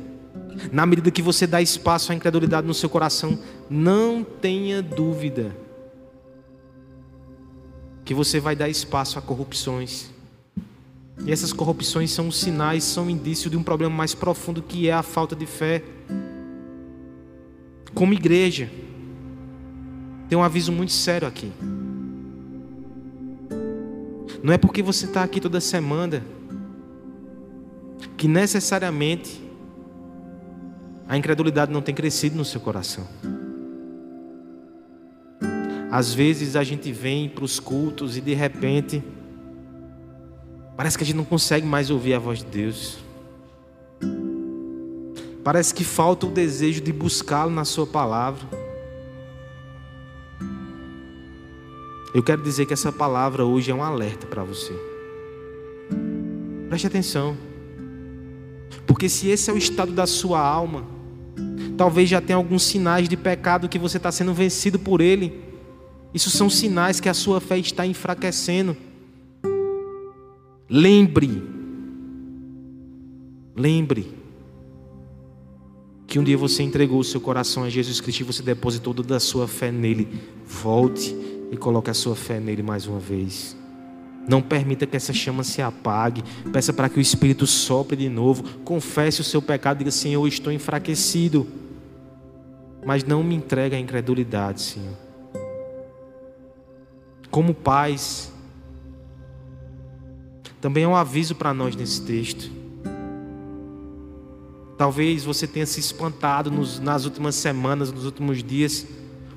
na 0.73 0.85
medida 0.85 1.11
que 1.11 1.23
você 1.23 1.47
dá 1.47 1.63
espaço 1.63 2.13
à 2.13 2.15
incredulidade 2.15 2.67
no 2.67 2.75
seu 2.75 2.89
coração, 2.89 3.39
não 3.69 4.25
tenha 4.25 4.83
dúvida 4.83 5.57
que 8.05 8.13
você 8.13 8.41
vai 8.41 8.57
dar 8.57 8.69
espaço 8.69 9.19
a 9.19 9.23
corrupções 9.23 10.11
e 11.25 11.33
essas 11.33 11.53
corrupções 11.53 12.11
são 12.11 12.31
sinais, 12.31 12.85
são 12.85 13.11
indício 13.11 13.51
de 13.51 13.57
um 13.57 13.63
problema 13.63 13.95
mais 13.95 14.15
profundo 14.15 14.63
que 14.63 14.89
é 14.89 14.93
a 14.93 15.03
falta 15.03 15.37
de 15.37 15.47
fé. 15.47 15.83
Como 17.95 18.15
igreja, 18.15 18.71
tem 20.29 20.39
um 20.39 20.43
aviso 20.43 20.73
muito 20.73 20.93
sério 20.93 21.29
aqui. 21.29 21.53
Não 24.43 24.53
é 24.53 24.59
porque 24.59 24.83
você 24.83 25.05
está 25.05 25.23
aqui 25.23 25.41
toda 25.41 25.61
semana 25.61 26.25
que 28.17 28.27
necessariamente 28.27 29.43
a 31.07 31.17
incredulidade 31.17 31.73
não 31.73 31.83
tem 31.83 31.95
crescido 31.95 32.37
no 32.37 32.45
seu 32.45 32.61
coração. 32.61 33.07
Às 35.91 36.15
vezes 36.15 36.55
a 36.55 36.63
gente 36.63 36.93
vem 36.93 37.29
para 37.29 37.45
os 37.45 37.59
cultos 37.59 38.17
e 38.17 38.21
de 38.21 38.33
repente 38.33 39.03
Parece 40.81 40.97
que 40.97 41.05
a 41.05 41.07
gente 41.07 41.17
não 41.17 41.27
consegue 41.27 41.67
mais 41.67 41.91
ouvir 41.91 42.15
a 42.15 42.19
voz 42.19 42.39
de 42.39 42.47
Deus. 42.47 42.97
Parece 45.45 45.75
que 45.75 45.85
falta 45.85 46.25
o 46.25 46.31
desejo 46.31 46.81
de 46.81 46.91
buscá-lo 46.91 47.51
na 47.51 47.67
Sua 47.67 47.87
palavra. 47.87 48.41
Eu 52.15 52.23
quero 52.23 52.43
dizer 52.43 52.65
que 52.65 52.73
essa 52.73 52.91
palavra 52.91 53.45
hoje 53.45 53.71
é 53.71 53.75
um 53.75 53.83
alerta 53.83 54.27
para 54.27 54.43
você. 54.43 54.73
Preste 56.71 56.87
atenção. 56.87 57.37
Porque 58.87 59.07
se 59.07 59.29
esse 59.29 59.51
é 59.51 59.53
o 59.53 59.59
estado 59.59 59.93
da 59.93 60.07
sua 60.07 60.41
alma, 60.41 60.87
talvez 61.77 62.09
já 62.09 62.23
tenha 62.23 62.39
alguns 62.39 62.63
sinais 62.63 63.07
de 63.07 63.19
pecado 63.19 63.69
que 63.69 63.79
você 63.79 63.99
está 63.99 64.11
sendo 64.11 64.33
vencido 64.33 64.79
por 64.79 65.03
ele. 65.03 65.45
Isso 66.15 66.31
são 66.31 66.49
sinais 66.49 67.01
que 67.01 67.09
a 67.11 67.13
sua 67.13 67.39
fé 67.39 67.59
está 67.59 67.85
enfraquecendo. 67.85 68.75
Lembre, 70.73 71.43
lembre 73.57 74.15
que 76.07 76.17
um 76.17 76.23
dia 76.23 76.39
você 76.39 76.63
entregou 76.63 77.01
o 77.01 77.05
seu 77.05 77.21
coração 77.21 77.65
a 77.65 77.69
Jesus 77.69 78.01
Cristo 78.01 78.21
e 78.21 78.25
você 78.25 78.41
depositou 78.41 78.95
toda 78.95 79.17
a 79.17 79.21
sua 79.21 79.49
fé 79.49 79.73
nele. 79.73 80.09
Volte 80.47 81.13
e 81.51 81.57
coloque 81.57 81.91
a 81.91 81.95
sua 81.95 82.15
fé 82.15 82.39
nele 82.39 82.63
mais 82.63 82.87
uma 82.87 83.01
vez. 83.01 83.57
Não 84.29 84.41
permita 84.41 84.87
que 84.87 84.97
essa 84.97 85.13
chama 85.13 85.43
se 85.43 85.61
apague. 85.61 86.23
Peça 86.53 86.73
para 86.73 86.89
que 86.89 86.99
o 86.99 87.01
Espírito 87.01 87.49
sopre 87.49 87.97
de 87.97 88.09
novo. 88.09 88.45
Confesse 88.61 89.21
o 89.21 89.25
seu 89.25 89.43
pecado. 89.43 89.79
Diga: 89.79 89.91
Senhor, 89.91 90.23
eu 90.23 90.29
estou 90.29 90.53
enfraquecido. 90.53 91.49
Mas 92.87 93.03
não 93.03 93.25
me 93.25 93.35
entregue 93.35 93.75
à 93.75 93.79
incredulidade, 93.79 94.63
Senhor. 94.63 94.97
Como 97.29 97.55
pais, 97.55 98.33
também 100.61 100.85
é 100.85 100.89
um 100.89 100.95
aviso 100.95 101.35
para 101.35 101.55
nós 101.55 101.75
nesse 101.75 102.03
texto. 102.03 102.51
Talvez 104.77 105.25
você 105.25 105.47
tenha 105.47 105.67
se 105.67 105.81
espantado 105.81 106.51
nos, 106.51 106.79
nas 106.79 107.05
últimas 107.05 107.35
semanas, 107.35 107.93
nos 107.93 108.05
últimos 108.05 108.43
dias, 108.43 108.87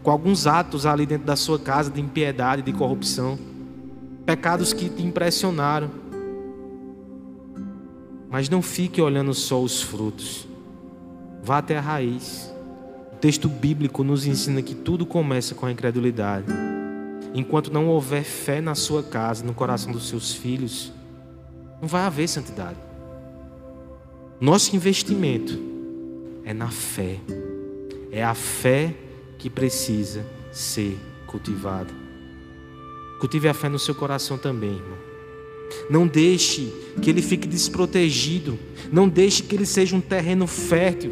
com 0.02 0.12
alguns 0.12 0.48
atos 0.48 0.86
ali 0.86 1.06
dentro 1.06 1.26
da 1.26 1.36
sua 1.36 1.58
casa 1.58 1.90
de 1.90 2.00
impiedade, 2.02 2.62
de 2.62 2.74
corrupção, 2.74 3.38
pecados 4.26 4.74
que 4.74 4.90
te 4.90 5.04
impressionaram. 5.04 5.90
Mas 8.30 8.50
não 8.50 8.62
fique 8.62 9.02
olhando 9.02 9.34
só 9.34 9.62
os 9.62 9.82
frutos, 9.82 10.48
vá 11.42 11.60
até 11.60 11.78
a 11.78 11.82
raiz. 11.82 12.52
O 13.14 13.16
texto 13.18 13.48
bíblico 13.48 14.04
nos 14.04 14.26
ensina 14.26 14.62
que 14.62 14.76
tudo 14.76 15.06
começa 15.06 15.56
com 15.56 15.66
a 15.66 15.72
incredulidade. 15.72 16.48
enquanto 17.36 17.74
não 17.74 17.88
houver 17.88 18.24
fé 18.24 18.62
na 18.62 18.76
sua 18.76 19.02
casa, 19.02 19.44
no 19.44 19.56
coração 19.56 19.92
dos 19.92 20.08
seus 20.08 20.34
filhos, 20.34 20.94
não 21.84 21.88
vai 21.89 22.04
haver 22.04 22.30
santidade. 22.30 22.80
Nosso 24.39 24.74
investimento 24.74 25.60
é 26.46 26.54
na 26.54 26.69
fé. 26.69 27.19
É 28.10 28.24
a 28.24 28.34
fé 28.34 28.96
que 29.38 29.50
precisa 29.50 30.26
ser 30.50 30.98
cultivada. 31.28 31.93
Cultive 33.19 33.50
a 33.50 33.54
fé 33.54 33.67
no 33.67 33.78
seu 33.78 33.93
coração 33.93 34.38
também, 34.38 34.69
irmão. 34.69 34.98
Não 35.89 36.08
deixe 36.08 36.74
que 37.02 37.10
ele 37.10 37.22
fique 37.22 37.50
desprotegido. 37.50 38.58
Não 38.89 39.10
deixe 39.10 39.43
que 39.43 39.54
ele 39.54 39.65
seja 39.65 39.93
um 39.93 40.02
terreno 40.02 40.48
fértil. 40.48 41.12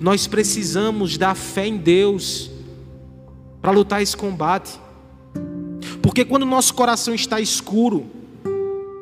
Nós 0.00 0.26
precisamos 0.26 1.16
da 1.16 1.36
fé 1.36 1.68
em 1.68 1.76
Deus 1.76 2.50
para 3.62 3.70
lutar 3.70 4.02
esse 4.02 4.16
combate. 4.16 4.76
Porque 6.02 6.24
quando 6.24 6.44
nosso 6.44 6.74
coração 6.74 7.14
está 7.14 7.40
escuro, 7.40 8.17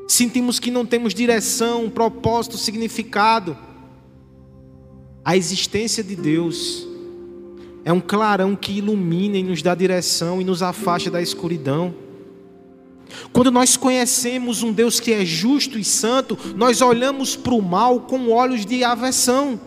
sentimos 0.06 0.58
que 0.58 0.70
não 0.70 0.86
temos 0.86 1.14
direção, 1.14 1.90
propósito, 1.90 2.56
significado, 2.56 3.56
a 5.24 5.36
existência 5.36 6.04
de 6.04 6.14
Deus 6.14 6.86
é 7.84 7.92
um 7.92 8.00
clarão 8.00 8.54
que 8.54 8.78
ilumina 8.78 9.36
e 9.36 9.42
nos 9.42 9.62
dá 9.62 9.74
direção 9.74 10.40
e 10.40 10.44
nos 10.44 10.62
afasta 10.62 11.10
da 11.10 11.20
escuridão. 11.20 11.94
Quando 13.32 13.50
nós 13.50 13.76
conhecemos 13.76 14.62
um 14.62 14.72
Deus 14.72 14.98
que 14.98 15.12
é 15.12 15.24
justo 15.24 15.78
e 15.78 15.84
santo, 15.84 16.38
nós 16.56 16.80
olhamos 16.80 17.36
para 17.36 17.54
o 17.54 17.62
mal 17.62 18.00
com 18.00 18.28
olhos 18.30 18.66
de 18.66 18.82
aversão. 18.82 19.60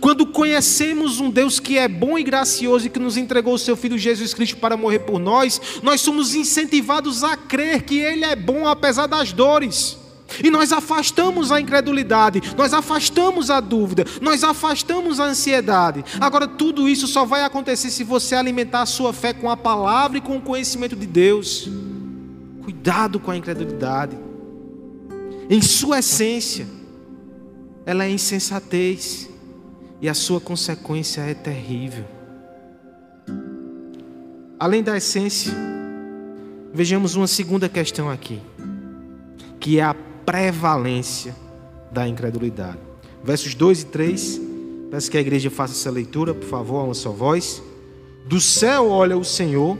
Quando 0.00 0.26
conhecemos 0.26 1.20
um 1.20 1.30
Deus 1.30 1.60
que 1.60 1.78
é 1.78 1.88
bom 1.88 2.18
e 2.18 2.22
gracioso 2.22 2.86
e 2.86 2.90
que 2.90 2.98
nos 2.98 3.16
entregou 3.16 3.54
o 3.54 3.58
seu 3.58 3.76
Filho 3.76 3.98
Jesus 3.98 4.34
Cristo 4.34 4.56
para 4.56 4.76
morrer 4.76 5.00
por 5.00 5.18
nós, 5.18 5.60
nós 5.82 6.00
somos 6.00 6.34
incentivados 6.34 7.24
a 7.24 7.36
crer 7.36 7.82
que 7.82 7.98
Ele 7.98 8.24
é 8.24 8.36
bom 8.36 8.66
apesar 8.66 9.06
das 9.06 9.32
dores. 9.32 9.96
E 10.44 10.50
nós 10.50 10.72
afastamos 10.72 11.50
a 11.50 11.60
incredulidade, 11.60 12.42
nós 12.56 12.74
afastamos 12.74 13.50
a 13.50 13.60
dúvida, 13.60 14.04
nós 14.20 14.44
afastamos 14.44 15.18
a 15.18 15.24
ansiedade. 15.24 16.04
Agora, 16.20 16.46
tudo 16.46 16.86
isso 16.88 17.06
só 17.06 17.24
vai 17.24 17.42
acontecer 17.44 17.90
se 17.90 18.04
você 18.04 18.34
alimentar 18.34 18.82
a 18.82 18.86
sua 18.86 19.12
fé 19.12 19.32
com 19.32 19.50
a 19.50 19.56
palavra 19.56 20.18
e 20.18 20.20
com 20.20 20.36
o 20.36 20.42
conhecimento 20.42 20.94
de 20.94 21.06
Deus. 21.06 21.68
Cuidado 22.62 23.18
com 23.18 23.30
a 23.30 23.36
incredulidade. 23.36 24.18
Em 25.48 25.62
sua 25.62 26.00
essência, 26.00 26.66
ela 27.86 28.04
é 28.04 28.10
insensatez 28.10 29.28
e 30.00 30.08
a 30.08 30.14
sua 30.14 30.40
consequência 30.40 31.20
é 31.22 31.34
terrível. 31.34 32.04
Além 34.58 34.82
da 34.82 34.96
essência, 34.96 35.52
vejamos 36.72 37.14
uma 37.14 37.26
segunda 37.26 37.68
questão 37.68 38.10
aqui, 38.10 38.40
que 39.60 39.78
é 39.78 39.82
a 39.82 39.94
prevalência 40.26 41.34
da 41.90 42.06
incredulidade. 42.06 42.78
Versos 43.22 43.54
2 43.54 43.82
e 43.82 43.86
3, 43.86 44.40
peço 44.90 45.10
que 45.10 45.16
a 45.16 45.20
igreja 45.20 45.50
faça 45.50 45.74
essa 45.74 45.90
leitura, 45.90 46.34
por 46.34 46.48
favor, 46.48 46.80
a 46.80 46.84
uma 46.84 46.94
só 46.94 47.10
voz. 47.10 47.62
Do 48.26 48.40
céu 48.40 48.88
olha 48.90 49.16
o 49.16 49.24
Senhor 49.24 49.78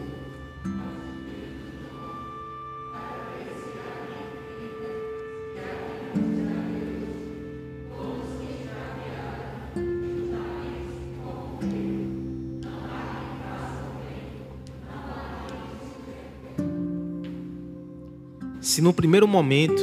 se 18.78 18.82
no 18.82 18.92
primeiro 18.92 19.26
momento 19.26 19.82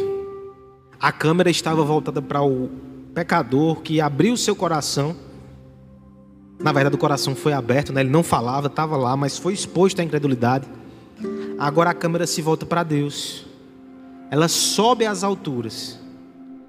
a 0.98 1.12
câmera 1.12 1.50
estava 1.50 1.84
voltada 1.84 2.22
para 2.22 2.42
o 2.42 2.70
pecador 3.14 3.82
que 3.82 4.00
abriu 4.00 4.38
seu 4.38 4.56
coração, 4.56 5.14
na 6.58 6.72
verdade 6.72 6.96
o 6.96 6.98
coração 6.98 7.36
foi 7.36 7.52
aberto, 7.52 7.92
né? 7.92 8.00
ele 8.00 8.10
não 8.10 8.24
falava, 8.24 8.68
estava 8.68 8.96
lá, 8.96 9.18
mas 9.18 9.38
foi 9.38 9.52
exposto 9.52 10.00
à 10.00 10.04
incredulidade. 10.06 10.66
Agora 11.60 11.90
a 11.90 11.94
câmera 11.94 12.26
se 12.26 12.42
volta 12.42 12.66
para 12.66 12.84
Deus, 12.84 13.46
ela 14.32 14.48
sobe 14.48 15.06
às 15.06 15.26
alturas, 15.26 16.00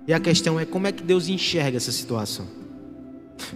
e 0.04 0.12
a 0.12 0.18
questão 0.18 0.58
é 0.58 0.64
como 0.64 0.88
é 0.88 0.90
que 0.90 1.04
Deus 1.04 1.28
enxerga 1.28 1.76
essa 1.76 1.92
situação. 1.92 2.48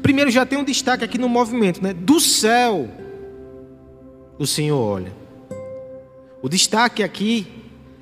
Primeiro 0.01 0.31
já 0.31 0.47
tem 0.47 0.57
um 0.57 0.65
destaque 0.65 1.05
aqui 1.05 1.19
no 1.19 1.29
movimento, 1.29 1.83
né? 1.83 1.93
Do 1.93 2.21
céu 2.21 2.89
o 4.39 4.47
Senhor 4.47 4.79
olha. 4.79 5.13
O 6.41 6.49
destaque 6.49 7.03
aqui 7.03 7.60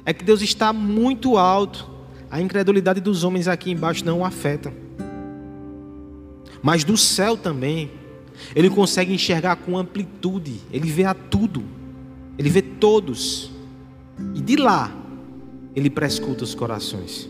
é 0.09 0.15
que 0.15 0.25
Deus 0.25 0.41
está 0.41 0.73
muito 0.73 1.37
alto. 1.37 1.87
A 2.31 2.41
incredulidade 2.41 2.99
dos 2.99 3.25
homens 3.25 3.47
aqui 3.47 3.71
embaixo 3.71 4.03
não 4.07 4.21
o 4.21 4.25
afeta. 4.25 4.73
Mas 6.63 6.83
do 6.83 6.97
céu 6.97 7.37
também, 7.37 7.91
ele 8.57 8.71
consegue 8.71 9.13
enxergar 9.13 9.57
com 9.57 9.77
amplitude, 9.77 10.63
ele 10.73 10.91
vê 10.91 11.05
a 11.05 11.13
tudo, 11.13 11.63
ele 12.39 12.49
vê 12.49 12.63
todos. 12.63 13.51
E 14.35 14.41
de 14.41 14.57
lá, 14.57 14.91
ele 15.77 15.91
prescuta 15.91 16.43
os 16.43 16.55
corações. 16.55 17.29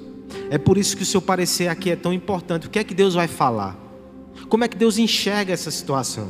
É 0.48 0.56
por 0.56 0.78
isso 0.78 0.96
que 0.96 1.02
o 1.02 1.06
seu 1.06 1.20
parecer 1.20 1.66
aqui 1.66 1.90
é 1.90 1.96
tão 1.96 2.12
importante. 2.12 2.68
O 2.68 2.70
que 2.70 2.78
é 2.78 2.84
que 2.84 2.94
Deus 2.94 3.14
vai 3.14 3.26
falar? 3.26 3.76
Como 4.48 4.62
é 4.62 4.68
que 4.68 4.76
Deus 4.76 4.98
enxerga 4.98 5.52
essa 5.52 5.72
situação? 5.72 6.28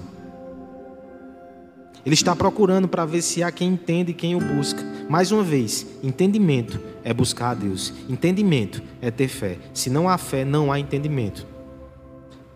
Ele 2.04 2.14
está 2.14 2.34
procurando 2.34 2.88
para 2.88 3.04
ver 3.04 3.22
se 3.22 3.42
há 3.42 3.50
quem 3.50 3.70
entende 3.72 4.12
e 4.12 4.14
quem 4.14 4.34
o 4.34 4.40
busca. 4.40 4.82
Mais 5.08 5.32
uma 5.32 5.42
vez, 5.42 5.86
entendimento 6.02 6.80
é 7.02 7.12
buscar 7.12 7.50
a 7.50 7.54
Deus. 7.54 7.92
Entendimento 8.08 8.82
é 9.00 9.10
ter 9.10 9.28
fé. 9.28 9.58
Se 9.72 9.90
não 9.90 10.08
há 10.08 10.18
fé, 10.18 10.44
não 10.44 10.70
há 10.72 10.78
entendimento. 10.78 11.46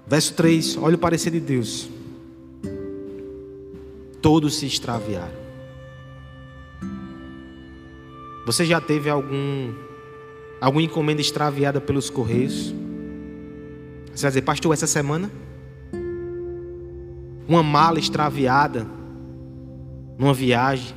Verso 0.06 0.34
3, 0.34 0.76
olha 0.76 0.96
o 0.96 0.98
parecer 0.98 1.30
de 1.30 1.40
Deus. 1.40 1.88
Todos 4.20 4.56
se 4.56 4.66
extraviaram. 4.66 5.42
Você 8.44 8.64
já 8.64 8.80
teve 8.80 9.08
algum 9.08 9.72
alguma 10.60 10.82
encomenda 10.82 11.20
extraviada 11.20 11.80
pelos 11.80 12.08
correios? 12.10 12.74
Você 14.14 14.22
vai 14.22 14.30
dizer, 14.30 14.42
pastor, 14.42 14.72
essa 14.72 14.86
semana? 14.86 15.30
Uma 17.48 17.62
mala 17.62 17.98
extraviada? 17.98 18.86
Numa 20.22 20.32
viagem, 20.32 20.94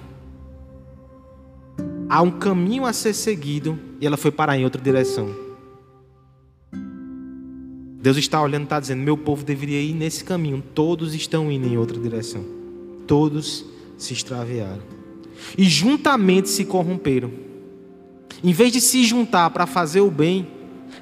há 2.08 2.22
um 2.22 2.30
caminho 2.30 2.86
a 2.86 2.94
ser 2.94 3.12
seguido 3.16 3.80
e 4.00 4.06
ela 4.06 4.18
foi 4.18 4.30
parar 4.30 4.56
em 4.56 4.64
outra 4.64 4.80
direção. 4.80 5.36
Deus 8.00 8.18
está 8.18 8.40
olhando 8.40 8.62
e 8.62 8.66
está 8.66 8.80
dizendo: 8.80 9.02
Meu 9.02 9.18
povo 9.18 9.44
deveria 9.44 9.82
ir 9.82 9.96
nesse 9.96 10.24
caminho. 10.24 10.64
Todos 10.76 11.16
estão 11.16 11.52
indo 11.52 11.66
em 11.66 11.76
outra 11.76 12.00
direção. 12.00 12.46
Todos 13.08 13.66
se 13.98 14.14
extraviaram. 14.14 14.84
E 15.58 15.64
juntamente 15.64 16.48
se 16.48 16.64
corromperam. 16.64 17.32
Em 18.44 18.54
vez 18.54 18.72
de 18.72 18.80
se 18.80 19.04
juntar 19.04 19.50
para 19.50 19.66
fazer 19.66 20.02
o 20.02 20.12
bem, 20.12 20.48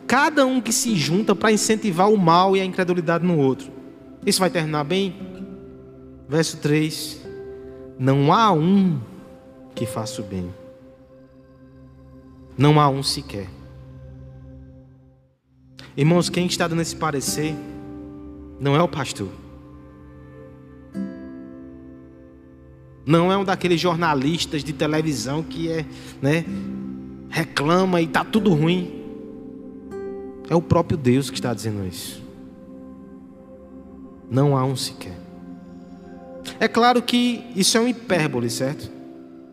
cada 0.08 0.46
um 0.46 0.62
que 0.62 0.72
se 0.72 0.96
junta 0.96 1.36
para 1.36 1.52
incentivar 1.52 2.10
o 2.10 2.18
mal 2.18 2.56
e 2.56 2.62
a 2.62 2.66
incredulidade 2.66 3.26
no 3.26 3.38
outro. 3.38 3.70
Isso 4.26 4.40
vai 4.40 4.50
terminar 4.50 4.86
bem? 4.86 5.14
Verso 6.30 6.56
3. 6.58 7.23
Não 8.04 8.34
há 8.34 8.52
um 8.52 9.00
que 9.74 9.86
faça 9.86 10.22
o 10.22 10.26
bem. 10.26 10.54
Não 12.58 12.78
há 12.78 12.89
um 12.89 13.02
sequer. 13.02 13.48
Irmãos, 15.96 16.28
quem 16.28 16.46
está 16.46 16.68
dando 16.68 16.82
esse 16.82 16.98
parecer 16.98 17.56
não 18.60 18.76
é 18.76 18.84
o 18.84 18.89
pastor. 18.89 19.30
Não 23.06 23.32
é 23.32 23.38
um 23.38 23.46
daqueles 23.46 23.80
jornalistas 23.80 24.66
de 24.66 24.74
televisão 24.74 25.42
que 25.42 25.72
é, 25.72 25.86
né, 26.22 26.44
reclama 27.30 28.02
e 28.02 28.04
está 28.04 28.26
tudo 28.26 28.54
ruim. 28.54 29.02
É 30.50 30.56
o 30.56 30.62
próprio 30.62 30.98
Deus 30.98 31.30
que 31.30 31.38
está 31.38 31.54
dizendo 31.54 31.88
isso. 31.88 32.22
Não 34.30 34.58
há 34.58 34.66
um 34.66 34.76
sequer. 34.76 35.23
É 36.60 36.68
claro 36.68 37.02
que 37.02 37.44
isso 37.56 37.78
é 37.78 37.82
um 37.82 37.88
hipérbole, 37.88 38.50
certo? 38.50 38.92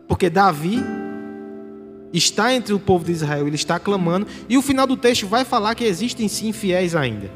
Porque 0.07 0.29
Davi 0.29 0.83
está 2.13 2.53
entre 2.53 2.73
o 2.73 2.79
povo 2.79 3.05
de 3.05 3.11
Israel, 3.11 3.47
ele 3.47 3.55
está 3.55 3.79
clamando, 3.79 4.27
e 4.49 4.57
o 4.57 4.61
final 4.61 4.85
do 4.85 4.97
texto 4.97 5.27
vai 5.27 5.45
falar 5.45 5.75
que 5.75 5.83
existem 5.83 6.27
sim 6.27 6.51
fiéis 6.51 6.95
ainda. 6.95 7.31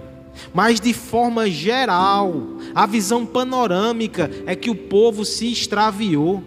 Mas 0.54 0.80
de 0.80 0.94
forma 0.94 1.50
geral, 1.50 2.58
a 2.74 2.86
visão 2.86 3.26
panorâmica 3.26 4.30
é 4.46 4.56
que 4.56 4.70
o 4.70 4.76
povo 4.76 5.24
se 5.24 5.52
extraviou, 5.52 6.44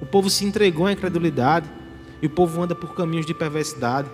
o 0.00 0.06
povo 0.06 0.30
se 0.30 0.44
entregou 0.44 0.86
à 0.86 0.92
incredulidade, 0.92 1.68
e 2.20 2.26
o 2.26 2.30
povo 2.30 2.62
anda 2.62 2.74
por 2.74 2.94
caminhos 2.94 3.26
de 3.26 3.34
perversidade. 3.34 4.08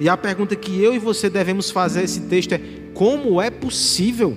E 0.00 0.08
a 0.08 0.16
pergunta 0.16 0.56
que 0.56 0.82
eu 0.82 0.94
e 0.94 0.98
você 0.98 1.28
devemos 1.28 1.70
fazer 1.70 2.00
a 2.00 2.04
esse 2.04 2.22
texto 2.22 2.52
é: 2.52 2.60
como 2.94 3.40
é 3.40 3.50
possível? 3.50 4.36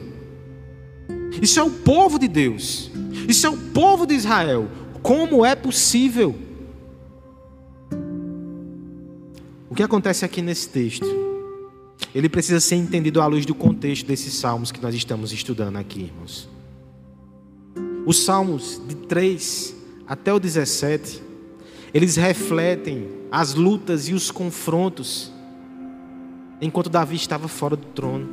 Isso 1.42 1.60
é 1.60 1.64
o 1.64 1.70
povo 1.70 2.20
de 2.20 2.28
Deus. 2.28 2.92
Isso 3.28 3.46
é 3.46 3.50
o 3.50 3.58
povo 3.58 4.06
de 4.06 4.14
Israel. 4.14 4.68
Como 5.02 5.46
é 5.46 5.56
possível? 5.56 6.36
O 9.70 9.76
que 9.76 9.84
acontece 9.84 10.24
aqui 10.24 10.42
nesse 10.42 10.70
texto? 10.70 11.06
Ele 12.14 12.30
precisa 12.30 12.60
ser 12.60 12.76
entendido 12.76 13.22
à 13.22 13.28
luz 13.28 13.46
do 13.46 13.54
contexto 13.54 14.06
desses 14.06 14.34
salmos 14.34 14.72
que 14.72 14.82
nós 14.82 14.96
estamos 14.96 15.32
estudando 15.32 15.78
aqui, 15.78 16.04
irmãos. 16.04 16.48
Os 18.06 18.24
salmos 18.24 18.82
de 18.88 18.96
3 18.96 19.76
até 20.08 20.34
o 20.34 20.40
17, 20.40 21.22
eles 21.94 22.16
refletem 22.16 23.10
as 23.32 23.54
lutas 23.54 24.08
e 24.08 24.14
os 24.14 24.32
confrontos 24.32 25.32
enquanto 26.62 26.90
Davi 26.90 27.16
estava 27.16 27.48
fora 27.48 27.76
do 27.76 27.86
trono. 27.88 28.30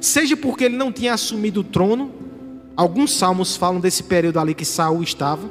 Seja 0.00 0.36
porque 0.36 0.64
ele 0.64 0.76
não 0.76 0.92
tinha 0.92 1.14
assumido 1.14 1.60
o 1.60 1.64
trono, 1.64 2.12
alguns 2.78 3.12
salmos 3.12 3.56
falam 3.56 3.80
desse 3.80 4.04
período 4.04 4.38
ali 4.38 4.54
que 4.54 4.64
Saul 4.64 5.02
estava, 5.02 5.50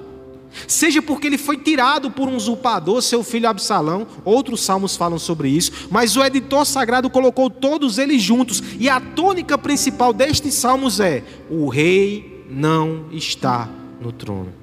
seja 0.65 1.01
porque 1.01 1.27
ele 1.27 1.37
foi 1.37 1.57
tirado 1.57 2.09
por 2.09 2.25
um 2.25 2.37
usurpador, 2.37 3.01
seu 3.01 3.21
filho 3.21 3.49
Absalão, 3.49 4.07
outros 4.23 4.61
salmos 4.61 4.95
falam 4.95 5.19
sobre 5.19 5.49
isso, 5.49 5.89
mas 5.91 6.15
o 6.15 6.23
editor 6.23 6.65
sagrado 6.65 7.09
colocou 7.09 7.49
todos 7.49 7.97
eles 7.97 8.21
juntos, 8.21 8.63
e 8.79 8.87
a 8.87 9.01
tônica 9.01 9.57
principal 9.57 10.13
destes 10.13 10.53
salmos 10.53 11.01
é: 11.01 11.21
o 11.49 11.67
rei 11.67 12.45
não 12.49 13.07
está 13.11 13.69
no 13.99 14.13
trono. 14.13 14.53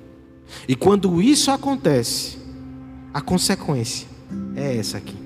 E 0.66 0.74
quando 0.74 1.20
isso 1.20 1.50
acontece, 1.50 2.38
a 3.12 3.20
consequência 3.20 4.09
é 4.57 4.79
essa 4.79 4.96
aqui. 4.96 5.16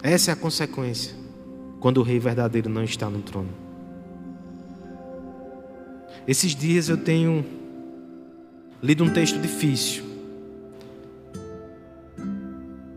Essa 0.00 0.30
é 0.30 0.34
a 0.34 0.36
consequência 0.36 1.17
quando 1.80 1.98
o 1.98 2.02
rei 2.02 2.18
verdadeiro 2.18 2.68
não 2.68 2.82
está 2.82 3.08
no 3.08 3.22
trono. 3.22 3.50
Esses 6.26 6.54
dias 6.54 6.88
eu 6.88 6.96
tenho 6.96 7.44
lido 8.82 9.04
um 9.04 9.10
texto 9.10 9.40
difícil. 9.40 10.04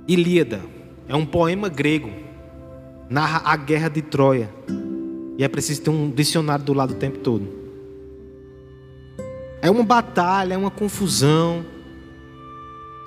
Ilíada 0.08 0.62
é 1.08 1.16
um 1.16 1.26
poema 1.26 1.70
grego, 1.70 2.12
narra 3.10 3.42
a 3.46 3.56
guerra 3.56 3.90
de 3.90 4.02
Troia. 4.02 4.50
E 5.38 5.44
é 5.44 5.48
preciso 5.48 5.82
ter 5.82 5.90
um 5.90 6.10
dicionário 6.10 6.66
do 6.66 6.74
lado 6.74 6.92
o 6.92 6.98
tempo 6.98 7.20
todo. 7.20 7.48
É 9.62 9.70
uma 9.70 9.84
batalha, 9.84 10.56
é 10.56 10.58
uma 10.58 10.72
confusão. 10.72 11.64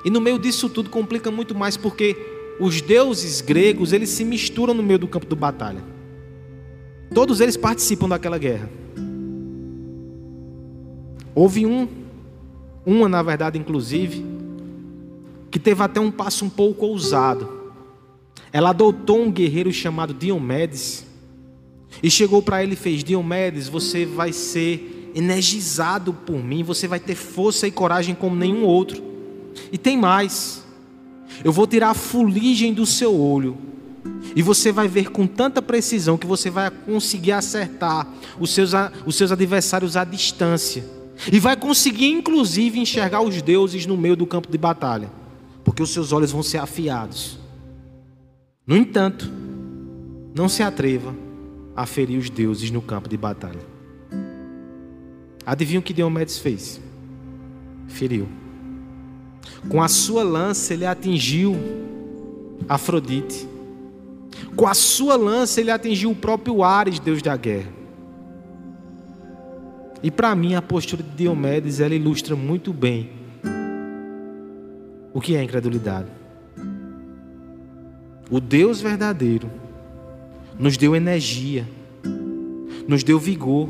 E 0.04 0.10
no 0.10 0.20
meio 0.20 0.38
disso 0.38 0.68
tudo 0.68 0.88
complica 0.88 1.30
muito 1.30 1.54
mais 1.54 1.76
porque 1.76 2.33
os 2.60 2.80
deuses 2.80 3.40
gregos, 3.40 3.92
eles 3.92 4.10
se 4.10 4.24
misturam 4.24 4.74
no 4.74 4.82
meio 4.82 4.98
do 4.98 5.08
campo 5.08 5.26
de 5.26 5.34
batalha. 5.34 5.82
Todos 7.12 7.40
eles 7.40 7.56
participam 7.56 8.08
daquela 8.08 8.38
guerra. 8.38 8.68
Houve 11.34 11.66
um, 11.66 11.88
uma 12.86 13.08
na 13.08 13.22
verdade, 13.22 13.58
inclusive, 13.58 14.24
que 15.50 15.58
teve 15.58 15.82
até 15.82 16.00
um 16.00 16.10
passo 16.10 16.44
um 16.44 16.50
pouco 16.50 16.86
ousado. 16.86 17.48
Ela 18.52 18.70
adotou 18.70 19.20
um 19.20 19.30
guerreiro 19.30 19.72
chamado 19.72 20.14
Diomedes 20.14 21.04
e 22.02 22.10
chegou 22.10 22.42
para 22.42 22.62
ele 22.62 22.74
e 22.74 22.76
fez: 22.76 23.02
Diomedes, 23.02 23.68
você 23.68 24.04
vai 24.04 24.32
ser 24.32 25.12
energizado 25.14 26.12
por 26.12 26.42
mim, 26.42 26.62
você 26.62 26.88
vai 26.88 26.98
ter 26.98 27.14
força 27.14 27.66
e 27.66 27.70
coragem 27.70 28.14
como 28.14 28.34
nenhum 28.34 28.64
outro. 28.64 29.02
E 29.70 29.78
tem 29.78 29.96
mais. 29.96 30.63
Eu 31.42 31.52
vou 31.52 31.66
tirar 31.66 31.90
a 31.90 31.94
fuligem 31.94 32.72
do 32.72 32.84
seu 32.84 33.18
olho. 33.18 33.56
E 34.36 34.42
você 34.42 34.70
vai 34.70 34.88
ver 34.88 35.10
com 35.10 35.26
tanta 35.26 35.62
precisão 35.62 36.18
que 36.18 36.26
você 36.26 36.50
vai 36.50 36.70
conseguir 36.70 37.32
acertar 37.32 38.06
os 38.38 38.50
seus, 38.50 38.72
os 39.06 39.16
seus 39.16 39.32
adversários 39.32 39.96
à 39.96 40.04
distância. 40.04 40.84
E 41.32 41.38
vai 41.38 41.56
conseguir, 41.56 42.10
inclusive, 42.10 42.78
enxergar 42.78 43.22
os 43.22 43.40
deuses 43.40 43.86
no 43.86 43.96
meio 43.96 44.16
do 44.16 44.26
campo 44.26 44.50
de 44.50 44.58
batalha. 44.58 45.10
Porque 45.64 45.82
os 45.82 45.90
seus 45.90 46.12
olhos 46.12 46.32
vão 46.32 46.42
ser 46.42 46.58
afiados. 46.58 47.38
No 48.66 48.76
entanto, 48.76 49.30
não 50.34 50.48
se 50.48 50.62
atreva 50.62 51.14
a 51.76 51.86
ferir 51.86 52.18
os 52.18 52.28
deuses 52.28 52.70
no 52.70 52.82
campo 52.82 53.08
de 53.08 53.16
batalha. 53.16 53.60
Adivinha 55.46 55.80
o 55.80 55.82
que 55.82 55.92
Diomedes 55.92 56.38
fez? 56.38 56.80
Feriu. 57.88 58.26
Com 59.68 59.82
a 59.82 59.88
sua 59.88 60.22
lança 60.22 60.74
ele 60.74 60.86
atingiu 60.86 61.56
Afrodite. 62.68 63.48
Com 64.56 64.66
a 64.66 64.74
sua 64.74 65.16
lança 65.16 65.60
ele 65.60 65.70
atingiu 65.70 66.10
o 66.10 66.16
próprio 66.16 66.62
Ares, 66.62 66.98
deus 66.98 67.22
da 67.22 67.36
guerra. 67.36 67.72
E 70.02 70.10
para 70.10 70.34
mim 70.34 70.54
a 70.54 70.62
postura 70.62 71.02
de 71.02 71.10
Diomedes 71.10 71.80
ela 71.80 71.94
ilustra 71.94 72.36
muito 72.36 72.72
bem 72.72 73.10
o 75.12 75.20
que 75.20 75.36
é 75.36 75.42
incredulidade. 75.42 76.08
O 78.30 78.40
Deus 78.40 78.80
verdadeiro 78.80 79.50
nos 80.58 80.76
deu 80.76 80.94
energia, 80.94 81.66
nos 82.86 83.02
deu 83.02 83.18
vigor 83.18 83.68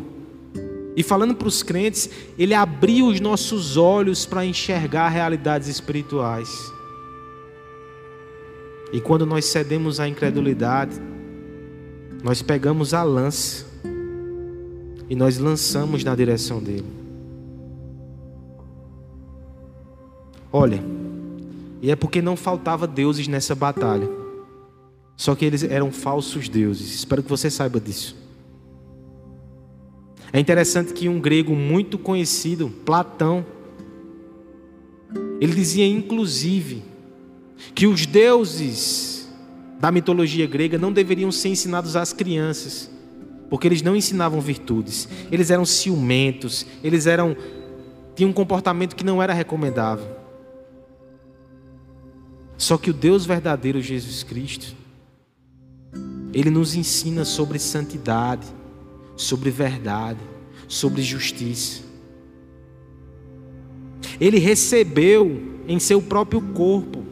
e 0.97 1.03
falando 1.03 1.35
para 1.35 1.49
os 1.49 1.63
crentes, 1.63 2.09
ele 2.39 2.55
abriu 2.55 3.07
os 3.07 3.21
nossos 3.21 3.77
olhos 3.77 4.25
para 4.25 4.45
enxergar 4.45 5.09
realidades 5.09 5.69
espirituais. 5.69 6.73
E 8.93 9.01
quando 9.01 9.27
nós 9.27 9.47
cedemos 9.47 9.99
à 9.99 10.09
incredulidade, 10.09 11.01
nós 12.23 12.43
pegamos 12.43 12.95
a 12.95 13.03
lança 13.03 13.67
e 15.11 15.17
nós 15.17 15.37
lançamos 15.39 16.05
na 16.05 16.15
direção 16.15 16.63
dele. 16.63 16.87
Olha, 20.53 20.81
e 21.83 21.91
é 21.91 21.97
porque 21.97 22.23
não 22.23 22.37
faltava 22.37 22.87
deuses 22.87 23.27
nessa 23.27 23.55
batalha. 23.55 24.09
Só 25.17 25.35
que 25.35 25.45
eles 25.45 25.65
eram 25.65 25.91
falsos 25.91 26.49
deuses. 26.49 26.95
Espero 26.95 27.23
que 27.23 27.29
você 27.29 27.51
saiba 27.51 27.81
disso. 27.81 28.24
É 30.35 30.41
interessante 30.41 30.93
que 30.93 31.09
um 31.09 31.21
grego 31.21 31.55
muito 31.55 31.97
conhecido, 31.97 32.69
Platão, 32.85 33.47
ele 35.41 35.55
dizia 35.55 35.87
inclusive 35.87 36.83
que 37.73 37.87
os 37.87 38.05
deuses 38.05 39.33
da 39.79 39.93
mitologia 39.93 40.45
grega 40.45 40.77
não 40.77 40.93
deveriam 40.93 41.31
ser 41.31 41.51
ensinados 41.51 41.95
às 41.95 42.13
crianças, 42.13 42.91
porque 43.49 43.69
eles 43.69 43.81
não 43.81 43.95
ensinavam 43.95 44.41
virtudes. 44.41 45.09
Eles 45.31 45.53
eram 45.53 45.65
ciumentos, 45.65 46.67
eles 46.83 47.07
eram 47.07 47.37
tinham 48.17 48.31
um 48.31 48.35
comportamento 48.35 48.97
que 48.97 49.05
não 49.05 49.23
era 49.23 49.33
recomendável. 49.33 50.17
Só 52.59 52.77
que 52.77 52.91
o 52.91 52.93
Deus 52.93 53.25
verdadeiro, 53.25 53.81
Jesus 53.81 54.25
Cristo, 54.25 54.75
ele 56.33 56.51
nos 56.51 56.75
ensina 56.75 57.25
sobre 57.25 57.57
santidade 57.61 58.64
sobre 59.17 59.51
verdade, 59.51 60.21
sobre 60.69 61.03
justiça. 61.03 61.83
Ele 64.21 64.39
recebeu 64.39 65.61
em 65.67 65.79
seu 65.79 66.01
próprio 66.01 66.41
corpo 66.41 67.05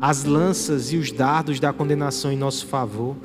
as 0.00 0.24
lanças 0.24 0.92
e 0.92 0.96
os 0.96 1.12
dardos 1.12 1.60
da 1.60 1.72
condenação 1.72 2.32
em 2.32 2.36
nosso 2.36 2.66
favor. 2.66 3.16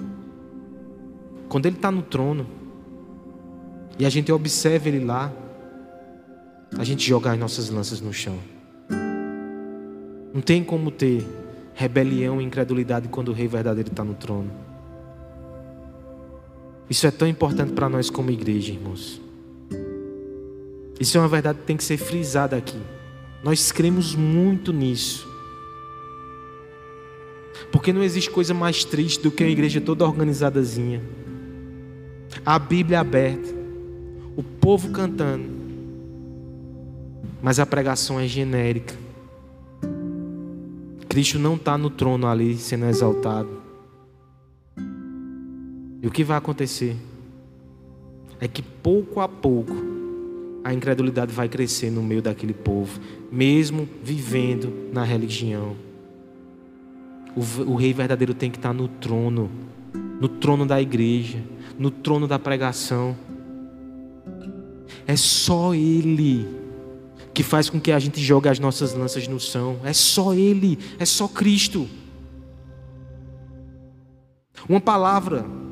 Quando 1.50 1.66
ele 1.66 1.76
está 1.76 1.90
no 1.90 2.02
trono 2.02 2.46
e 3.98 4.06
a 4.06 4.10
gente 4.10 4.32
observa 4.32 4.88
ele 4.88 5.04
lá, 5.04 5.34
a 6.78 6.84
gente 6.84 7.08
joga 7.08 7.32
as 7.32 7.40
nossas 7.40 7.70
lanças 7.70 8.00
no 8.00 8.14
chão. 8.14 8.38
Não 10.34 10.42
tem 10.42 10.64
como 10.64 10.92
ter 10.92 11.26
rebelião 11.74 12.40
e 12.42 12.46
incredulidade 12.46 13.08
quando 13.08 13.30
o 13.30 13.34
Rei 13.34 13.48
verdadeiro 13.48 13.90
está 13.90 14.04
no 14.04 14.14
trono. 14.14 14.67
Isso 16.90 17.06
é 17.06 17.12
tão 17.12 17.28
importante 17.28 17.74
para 17.74 17.90
nós 17.90 18.10
como 18.10 18.32
igreja, 18.32 18.72
irmãos. 18.72 19.22
Isso 21.00 21.18
é 21.18 21.22
uma 21.22 21.28
verdade 21.28 21.60
que 21.60 21.66
tem 21.66 21.78
que 21.78 21.84
ser 21.84 21.98
frisada 21.98 22.56
aqui. 22.56 22.80
Nós 23.44 23.72
cremos 23.72 24.16
muito 24.16 24.74
nisso. 24.74 25.28
Porque 27.72 27.92
não 27.92 28.04
existe 28.04 28.32
coisa 28.32 28.54
mais 28.54 28.84
triste 28.84 29.22
do 29.22 29.32
que 29.32 29.44
uma 29.44 29.50
igreja 29.50 29.82
toda 29.82 30.06
organizadazinha. 30.06 31.02
A 32.46 32.58
Bíblia 32.58 33.00
aberta, 33.00 33.54
o 34.36 34.44
povo 34.44 34.90
cantando, 34.92 35.50
mas 37.42 37.60
a 37.60 37.66
pregação 37.66 38.20
é 38.20 38.28
genérica. 38.28 38.96
Cristo 41.10 41.40
não 41.40 41.56
está 41.56 41.78
no 41.78 41.90
trono 41.90 42.28
ali 42.28 42.58
sendo 42.58 42.86
exaltado. 42.86 43.57
E 46.08 46.10
o 46.10 46.12
que 46.12 46.24
vai 46.24 46.38
acontecer 46.38 46.96
é 48.40 48.48
que 48.48 48.62
pouco 48.62 49.20
a 49.20 49.28
pouco 49.28 49.76
a 50.64 50.74
incredulidade 50.74 51.34
vai 51.34 51.50
crescer 51.50 51.92
no 51.92 52.02
meio 52.02 52.22
daquele 52.22 52.54
povo, 52.54 52.98
mesmo 53.30 53.86
vivendo 54.02 54.90
na 54.94 55.04
religião. 55.04 55.76
O, 57.36 57.72
o 57.74 57.76
rei 57.76 57.92
verdadeiro 57.92 58.34
tem 58.34 58.50
que 58.50 58.56
estar 58.56 58.72
no 58.72 58.88
trono, 58.88 59.52
no 60.22 60.30
trono 60.30 60.66
da 60.66 60.82
igreja, 60.82 61.44
no 61.78 61.92
trono 61.92 62.26
da 62.26 62.40
pregação. 62.40 63.14
É 65.06 65.18
só 65.18 65.76
ele 65.76 66.48
que 67.34 67.44
faz 67.44 67.70
com 67.70 67.82
que 67.82 67.92
a 67.92 68.00
gente 68.00 68.22
jogue 68.22 68.48
as 68.48 68.60
nossas 68.60 68.94
lanças 68.94 69.28
no 69.28 69.42
chão. 69.42 69.78
É 69.84 69.92
só 69.92 70.34
Ele, 70.34 70.80
é 70.98 71.04
só 71.04 71.28
Cristo. 71.28 71.86
Uma 74.70 74.80
palavra 74.80 75.67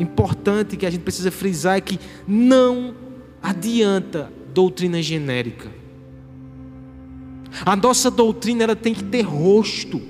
importante 0.00 0.76
que 0.76 0.86
a 0.86 0.90
gente 0.90 1.02
precisa 1.02 1.30
frisar 1.30 1.76
é 1.76 1.80
que 1.80 1.98
não 2.26 2.94
adianta 3.42 4.32
doutrina 4.52 5.02
genérica. 5.02 5.68
A 7.64 7.74
nossa 7.74 8.10
doutrina 8.10 8.64
ela 8.64 8.76
tem 8.76 8.94
que 8.94 9.04
ter 9.04 9.22
rosto. 9.22 10.00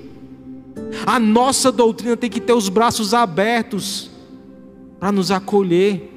A 1.05 1.19
nossa 1.19 1.71
doutrina 1.71 2.15
tem 2.15 2.29
que 2.29 2.39
ter 2.39 2.53
os 2.53 2.69
braços 2.69 3.13
abertos 3.13 4.11
para 4.99 5.11
nos 5.11 5.31
acolher. 5.31 6.09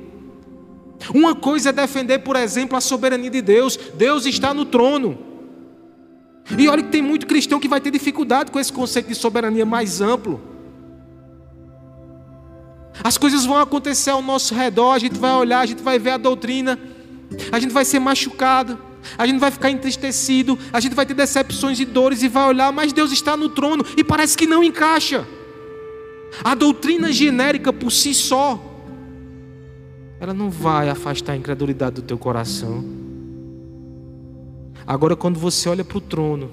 Uma 1.14 1.34
coisa 1.34 1.70
é 1.70 1.72
defender, 1.72 2.20
por 2.20 2.36
exemplo, 2.36 2.76
a 2.76 2.80
soberania 2.80 3.30
de 3.30 3.42
Deus. 3.42 3.78
Deus 3.96 4.26
está 4.26 4.54
no 4.54 4.64
trono. 4.64 5.18
E 6.58 6.68
olha 6.68 6.82
que 6.82 6.90
tem 6.90 7.02
muito 7.02 7.26
cristão 7.26 7.58
que 7.58 7.68
vai 7.68 7.80
ter 7.80 7.90
dificuldade 7.90 8.50
com 8.50 8.60
esse 8.60 8.72
conceito 8.72 9.08
de 9.08 9.14
soberania 9.14 9.64
mais 9.64 10.00
amplo. 10.00 10.53
As 13.02 13.18
coisas 13.18 13.44
vão 13.44 13.58
acontecer 13.58 14.10
ao 14.10 14.22
nosso 14.22 14.54
redor, 14.54 14.92
a 14.92 14.98
gente 14.98 15.18
vai 15.18 15.32
olhar, 15.32 15.60
a 15.60 15.66
gente 15.66 15.82
vai 15.82 15.98
ver 15.98 16.10
a 16.10 16.16
doutrina, 16.16 16.78
a 17.50 17.58
gente 17.58 17.72
vai 17.72 17.84
ser 17.84 17.98
machucado, 17.98 18.78
a 19.18 19.26
gente 19.26 19.38
vai 19.38 19.50
ficar 19.50 19.70
entristecido, 19.70 20.58
a 20.72 20.80
gente 20.80 20.94
vai 20.94 21.04
ter 21.04 21.14
decepções 21.14 21.78
e 21.80 21.84
dores 21.84 22.22
e 22.22 22.28
vai 22.28 22.46
olhar, 22.48 22.72
mas 22.72 22.92
Deus 22.92 23.12
está 23.12 23.36
no 23.36 23.48
trono 23.48 23.84
e 23.96 24.04
parece 24.04 24.36
que 24.36 24.46
não 24.46 24.62
encaixa. 24.62 25.26
A 26.42 26.54
doutrina 26.54 27.12
genérica 27.12 27.72
por 27.72 27.90
si 27.90 28.14
só, 28.14 28.60
ela 30.18 30.32
não 30.32 30.50
vai 30.50 30.88
afastar 30.88 31.32
a 31.32 31.36
incredulidade 31.36 31.96
do 31.96 32.02
teu 32.02 32.16
coração. 32.16 32.84
Agora, 34.86 35.16
quando 35.16 35.38
você 35.38 35.68
olha 35.68 35.84
para 35.84 35.98
o 35.98 36.00
trono 36.00 36.50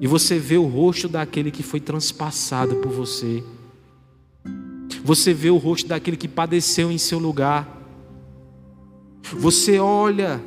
e 0.00 0.06
você 0.06 0.38
vê 0.38 0.56
o 0.56 0.66
rosto 0.66 1.08
daquele 1.08 1.50
que 1.50 1.62
foi 1.62 1.80
transpassado 1.80 2.76
por 2.76 2.90
você, 2.90 3.42
você 5.04 5.34
vê 5.34 5.50
o 5.50 5.56
rosto 5.56 5.88
daquele 5.88 6.16
que 6.16 6.28
padeceu 6.28 6.90
em 6.90 6.98
seu 6.98 7.18
lugar. 7.18 7.80
Você 9.32 9.78
olha 9.78 10.40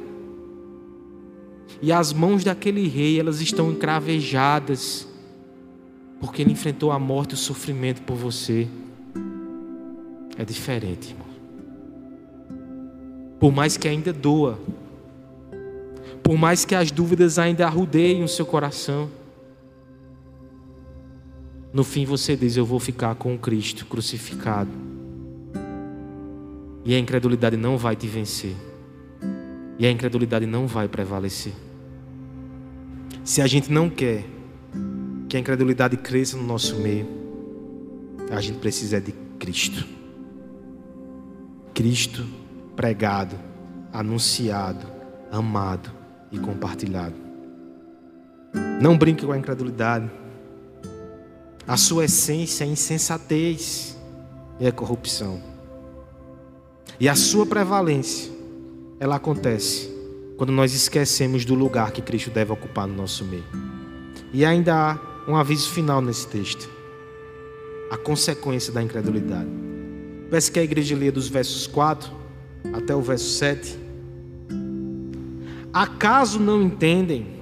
e 1.81 1.91
as 1.91 2.13
mãos 2.13 2.43
daquele 2.43 2.87
rei, 2.87 3.19
elas 3.19 3.41
estão 3.41 3.71
encravejadas, 3.71 5.07
porque 6.19 6.41
ele 6.41 6.51
enfrentou 6.51 6.91
a 6.91 6.97
morte 6.97 7.31
e 7.31 7.33
o 7.35 7.37
sofrimento 7.37 8.01
por 8.01 8.15
você. 8.15 8.67
É 10.37 10.45
diferente, 10.45 11.09
irmão. 11.09 11.25
Por 13.39 13.51
mais 13.51 13.77
que 13.77 13.87
ainda 13.87 14.11
doa, 14.11 14.57
por 16.23 16.37
mais 16.37 16.65
que 16.65 16.73
as 16.73 16.91
dúvidas 16.91 17.37
ainda 17.37 17.65
arrudeiem 17.65 18.23
o 18.23 18.27
seu 18.27 18.45
coração, 18.45 19.09
no 21.75 21.83
fim 21.83 22.05
você 22.05 22.37
diz: 22.37 22.55
Eu 22.55 22.65
vou 22.65 22.79
ficar 22.79 23.13
com 23.15 23.37
Cristo 23.37 23.85
crucificado. 23.85 24.71
E 26.85 26.95
a 26.95 26.99
incredulidade 26.99 27.57
não 27.57 27.77
vai 27.77 27.97
te 27.97 28.07
vencer. 28.07 28.55
E 29.77 29.85
a 29.85 29.91
incredulidade 29.91 30.45
não 30.45 30.67
vai 30.67 30.87
prevalecer. 30.87 31.51
Se 33.25 33.41
a 33.41 33.47
gente 33.47 33.69
não 33.69 33.89
quer 33.89 34.23
que 35.27 35.35
a 35.35 35.39
incredulidade 35.39 35.97
cresça 35.97 36.37
no 36.37 36.43
nosso 36.43 36.77
meio, 36.77 37.07
a 38.31 38.39
gente 38.39 38.59
precisa 38.59 39.01
de 39.01 39.11
Cristo. 39.37 39.85
Cristo 41.73 42.25
pregado, 42.73 43.35
anunciado, 43.91 44.87
amado 45.29 45.91
e 46.31 46.39
compartilhado. 46.39 47.15
Não 48.81 48.97
brinque 48.97 49.25
com 49.25 49.33
a 49.33 49.37
incredulidade. 49.37 50.09
A 51.67 51.77
sua 51.77 52.05
essência 52.05 52.63
é 52.63 52.67
insensatez 52.67 53.97
e 54.59 54.67
é 54.67 54.71
corrupção. 54.71 55.41
E 56.99 57.09
a 57.09 57.15
sua 57.15 57.45
prevalência, 57.45 58.31
ela 58.99 59.15
acontece 59.15 59.89
quando 60.37 60.51
nós 60.51 60.73
esquecemos 60.73 61.43
do 61.43 61.55
lugar 61.55 61.91
que 61.91 62.01
Cristo 62.01 62.29
deve 62.29 62.51
ocupar 62.51 62.87
no 62.87 62.95
nosso 62.95 63.25
meio. 63.25 63.45
E 64.31 64.45
ainda 64.45 64.75
há 64.75 64.99
um 65.27 65.35
aviso 65.35 65.69
final 65.71 66.01
nesse 66.01 66.27
texto. 66.27 66.69
A 67.89 67.97
consequência 67.97 68.71
da 68.71 68.83
incredulidade. 68.83 69.49
Peço 70.29 70.51
que 70.51 70.59
a 70.59 70.63
igreja 70.63 70.95
leia 70.95 71.11
dos 71.11 71.27
versos 71.27 71.65
4 71.65 72.11
até 72.73 72.95
o 72.95 73.01
verso 73.01 73.37
7. 73.37 73.79
Acaso 75.73 76.39
não 76.39 76.61
entendem 76.61 77.34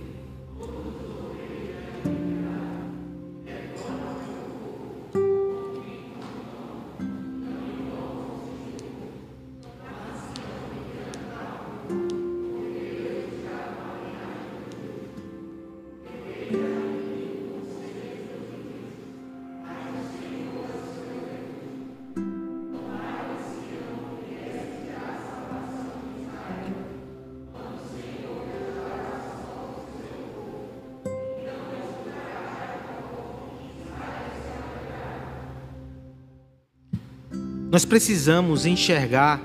Nós 37.73 37.85
precisamos 37.85 38.67
enxergar 38.67 39.41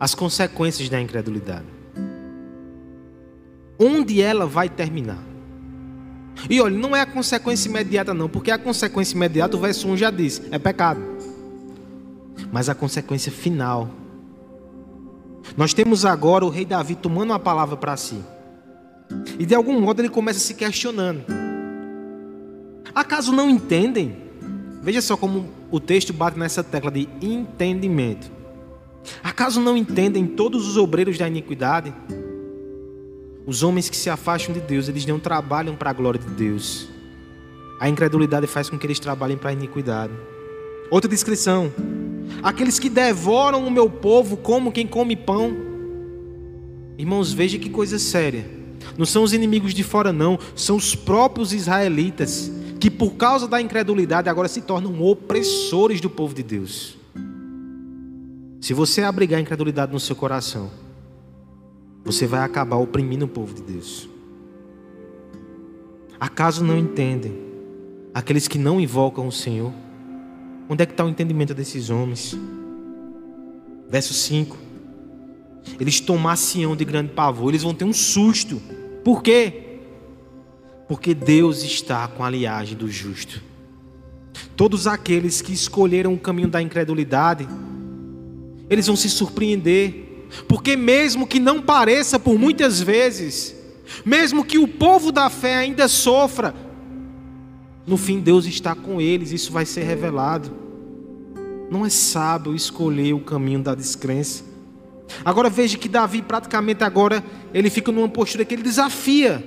as 0.00 0.16
consequências 0.16 0.88
da 0.88 1.00
incredulidade. 1.00 1.66
Onde 3.78 4.20
ela 4.20 4.48
vai 4.48 4.68
terminar? 4.68 5.22
E 6.50 6.60
olha, 6.60 6.76
não 6.76 6.96
é 6.96 7.02
a 7.02 7.06
consequência 7.06 7.68
imediata, 7.68 8.12
não, 8.12 8.28
porque 8.28 8.50
a 8.50 8.58
consequência 8.58 9.14
imediata, 9.14 9.56
o 9.56 9.60
verso 9.60 9.86
1 9.86 9.96
já 9.96 10.10
diz, 10.10 10.42
é 10.50 10.58
pecado. 10.58 11.00
Mas 12.50 12.68
a 12.68 12.74
consequência 12.74 13.30
final. 13.30 13.90
Nós 15.56 15.72
temos 15.72 16.04
agora 16.04 16.44
o 16.44 16.50
rei 16.50 16.64
Davi 16.64 16.96
tomando 16.96 17.30
uma 17.30 17.38
palavra 17.38 17.76
para 17.76 17.96
si. 17.96 18.24
E 19.38 19.46
de 19.46 19.54
algum 19.54 19.80
modo 19.80 20.00
ele 20.00 20.08
começa 20.08 20.40
se 20.40 20.52
questionando: 20.52 21.22
Acaso 22.92 23.30
não 23.30 23.48
entendem? 23.48 24.25
Veja 24.86 25.02
só 25.02 25.16
como 25.16 25.48
o 25.68 25.80
texto 25.80 26.12
bate 26.12 26.38
nessa 26.38 26.62
tecla 26.62 26.92
de 26.92 27.08
entendimento. 27.20 28.30
Acaso 29.20 29.60
não 29.60 29.76
entendem 29.76 30.24
todos 30.24 30.64
os 30.68 30.76
obreiros 30.76 31.18
da 31.18 31.26
iniquidade? 31.26 31.92
Os 33.44 33.64
homens 33.64 33.90
que 33.90 33.96
se 33.96 34.08
afastam 34.08 34.54
de 34.54 34.60
Deus, 34.60 34.88
eles 34.88 35.04
não 35.04 35.18
trabalham 35.18 35.74
para 35.74 35.90
a 35.90 35.92
glória 35.92 36.20
de 36.20 36.28
Deus. 36.28 36.86
A 37.80 37.88
incredulidade 37.88 38.46
faz 38.46 38.70
com 38.70 38.78
que 38.78 38.86
eles 38.86 39.00
trabalhem 39.00 39.36
para 39.36 39.50
a 39.50 39.54
iniquidade. 39.54 40.12
Outra 40.88 41.10
descrição: 41.10 41.72
aqueles 42.40 42.78
que 42.78 42.88
devoram 42.88 43.66
o 43.66 43.70
meu 43.72 43.90
povo 43.90 44.36
como 44.36 44.70
quem 44.70 44.86
come 44.86 45.16
pão. 45.16 45.52
Irmãos, 46.96 47.32
veja 47.32 47.58
que 47.58 47.70
coisa 47.70 47.98
séria. 47.98 48.48
Não 48.96 49.04
são 49.04 49.24
os 49.24 49.32
inimigos 49.32 49.74
de 49.74 49.82
fora, 49.82 50.12
não, 50.12 50.38
são 50.54 50.76
os 50.76 50.94
próprios 50.94 51.52
israelitas 51.52 52.52
que 52.86 52.90
por 52.90 53.14
causa 53.14 53.48
da 53.48 53.60
incredulidade 53.60 54.28
agora 54.28 54.46
se 54.46 54.60
tornam 54.60 55.02
opressores 55.02 56.00
do 56.00 56.08
povo 56.08 56.32
de 56.32 56.44
Deus. 56.44 56.96
Se 58.60 58.72
você 58.72 59.02
abrigar 59.02 59.38
a 59.38 59.42
incredulidade 59.42 59.92
no 59.92 59.98
seu 59.98 60.14
coração, 60.14 60.70
você 62.04 62.28
vai 62.28 62.44
acabar 62.44 62.76
oprimindo 62.76 63.24
o 63.24 63.28
povo 63.28 63.52
de 63.54 63.62
Deus. 63.62 64.08
Acaso 66.20 66.62
não 66.62 66.78
entendem 66.78 67.36
aqueles 68.14 68.46
que 68.46 68.56
não 68.56 68.80
invocam 68.80 69.26
o 69.26 69.32
Senhor? 69.32 69.72
Onde 70.68 70.84
é 70.84 70.86
que 70.86 70.92
está 70.92 71.04
o 71.04 71.08
entendimento 71.08 71.54
desses 71.54 71.90
homens? 71.90 72.38
Verso 73.88 74.14
5. 74.14 74.56
Eles 75.80 75.98
tomassem 75.98 76.72
de 76.76 76.84
grande 76.84 77.10
pavor, 77.10 77.48
eles 77.48 77.64
vão 77.64 77.74
ter 77.74 77.84
um 77.84 77.92
susto. 77.92 78.62
Por 79.02 79.24
quê? 79.24 79.65
Porque 80.88 81.14
Deus 81.14 81.62
está 81.62 82.06
com 82.06 82.22
a 82.22 82.26
aliagem 82.26 82.76
do 82.76 82.88
justo. 82.90 83.42
Todos 84.54 84.86
aqueles 84.86 85.42
que 85.42 85.52
escolheram 85.52 86.14
o 86.14 86.18
caminho 86.18 86.48
da 86.48 86.62
incredulidade, 86.62 87.48
eles 88.68 88.86
vão 88.86 88.96
se 88.96 89.08
surpreender, 89.08 90.26
porque 90.48 90.76
mesmo 90.76 91.26
que 91.26 91.40
não 91.40 91.60
pareça 91.60 92.18
por 92.18 92.38
muitas 92.38 92.80
vezes, 92.80 93.54
mesmo 94.04 94.44
que 94.44 94.58
o 94.58 94.68
povo 94.68 95.10
da 95.10 95.30
fé 95.30 95.56
ainda 95.56 95.88
sofra, 95.88 96.54
no 97.86 97.96
fim 97.96 98.20
Deus 98.20 98.46
está 98.46 98.74
com 98.74 99.00
eles, 99.00 99.32
isso 99.32 99.52
vai 99.52 99.64
ser 99.64 99.84
revelado. 99.84 100.50
Não 101.70 101.84
é 101.84 101.88
sábio 101.88 102.54
escolher 102.54 103.12
o 103.12 103.20
caminho 103.20 103.60
da 103.60 103.74
descrença. 103.74 104.44
Agora 105.24 105.48
veja 105.48 105.78
que 105.78 105.88
Davi 105.88 106.20
praticamente 106.20 106.82
agora 106.82 107.24
ele 107.54 107.70
fica 107.70 107.92
numa 107.92 108.08
postura 108.08 108.44
que 108.44 108.54
ele 108.54 108.62
desafia 108.62 109.44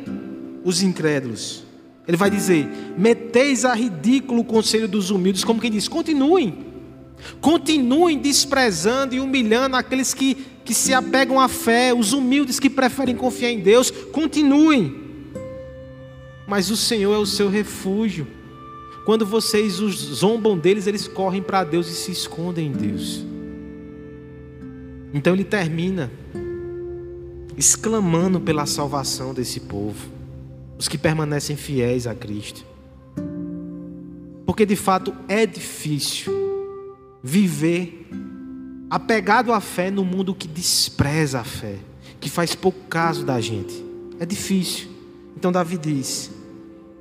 os 0.64 0.82
incrédulos. 0.82 1.64
Ele 2.08 2.18
vai 2.18 2.30
dizer: 2.30 2.68
"Meteis 2.98 3.66
a 3.66 3.74
ridículo 3.74 4.42
o 4.42 4.46
conselho 4.46 4.88
dos 4.88 5.12
humildes", 5.12 5.44
como 5.44 5.62
quem 5.62 5.72
diz: 5.72 5.88
"Continuem. 5.88 6.68
Continuem 7.42 8.18
desprezando 8.18 9.14
e 9.14 9.20
humilhando 9.20 9.76
aqueles 9.76 10.14
que 10.14 10.38
que 10.70 10.74
se 10.76 10.94
apegam 10.94 11.40
à 11.40 11.48
fé, 11.48 11.96
os 11.96 12.14
humildes 12.14 12.60
que 12.60 12.70
preferem 12.70 13.16
confiar 13.16 13.50
em 13.50 13.60
Deus, 13.60 13.90
continuem. 13.90 14.96
Mas 16.48 16.70
o 16.70 16.78
Senhor 16.78 17.12
é 17.12 17.18
o 17.18 17.26
seu 17.26 17.50
refúgio. 17.50 18.28
Quando 19.04 19.26
vocês 19.26 19.74
zombam 19.74 20.56
deles, 20.56 20.86
eles 20.86 21.08
correm 21.08 21.42
para 21.42 21.64
Deus 21.64 21.90
e 21.90 21.96
se 21.96 22.12
escondem 22.12 22.68
em 22.68 22.72
Deus. 22.72 23.26
Então 25.12 25.34
ele 25.34 25.44
termina 25.44 26.12
exclamando 27.58 28.40
pela 28.40 28.68
salvação 28.68 29.34
desse 29.34 29.62
povo, 29.62 30.08
os 30.80 30.88
que 30.88 30.98
permanecem 30.98 31.58
fiéis 31.58 32.08
a 32.08 32.16
Cristo. 32.16 32.66
Porque 34.46 34.66
de 34.66 34.78
fato 34.78 35.14
é 35.28 35.46
difícil 35.46 36.34
viver 37.22 38.08
apegado 38.90 39.52
à 39.52 39.60
fé 39.60 39.92
no 39.92 40.06
mundo 40.06 40.34
que 40.34 40.48
despreza 40.48 41.42
a 41.42 41.44
fé, 41.44 41.76
que 42.22 42.30
faz 42.30 42.56
pouco 42.56 42.80
caso 42.88 43.26
da 43.26 43.42
gente. 43.42 43.86
É 44.22 44.26
difícil. 44.26 44.88
Então 45.36 45.52
Davi 45.52 45.78
diz: 45.78 46.32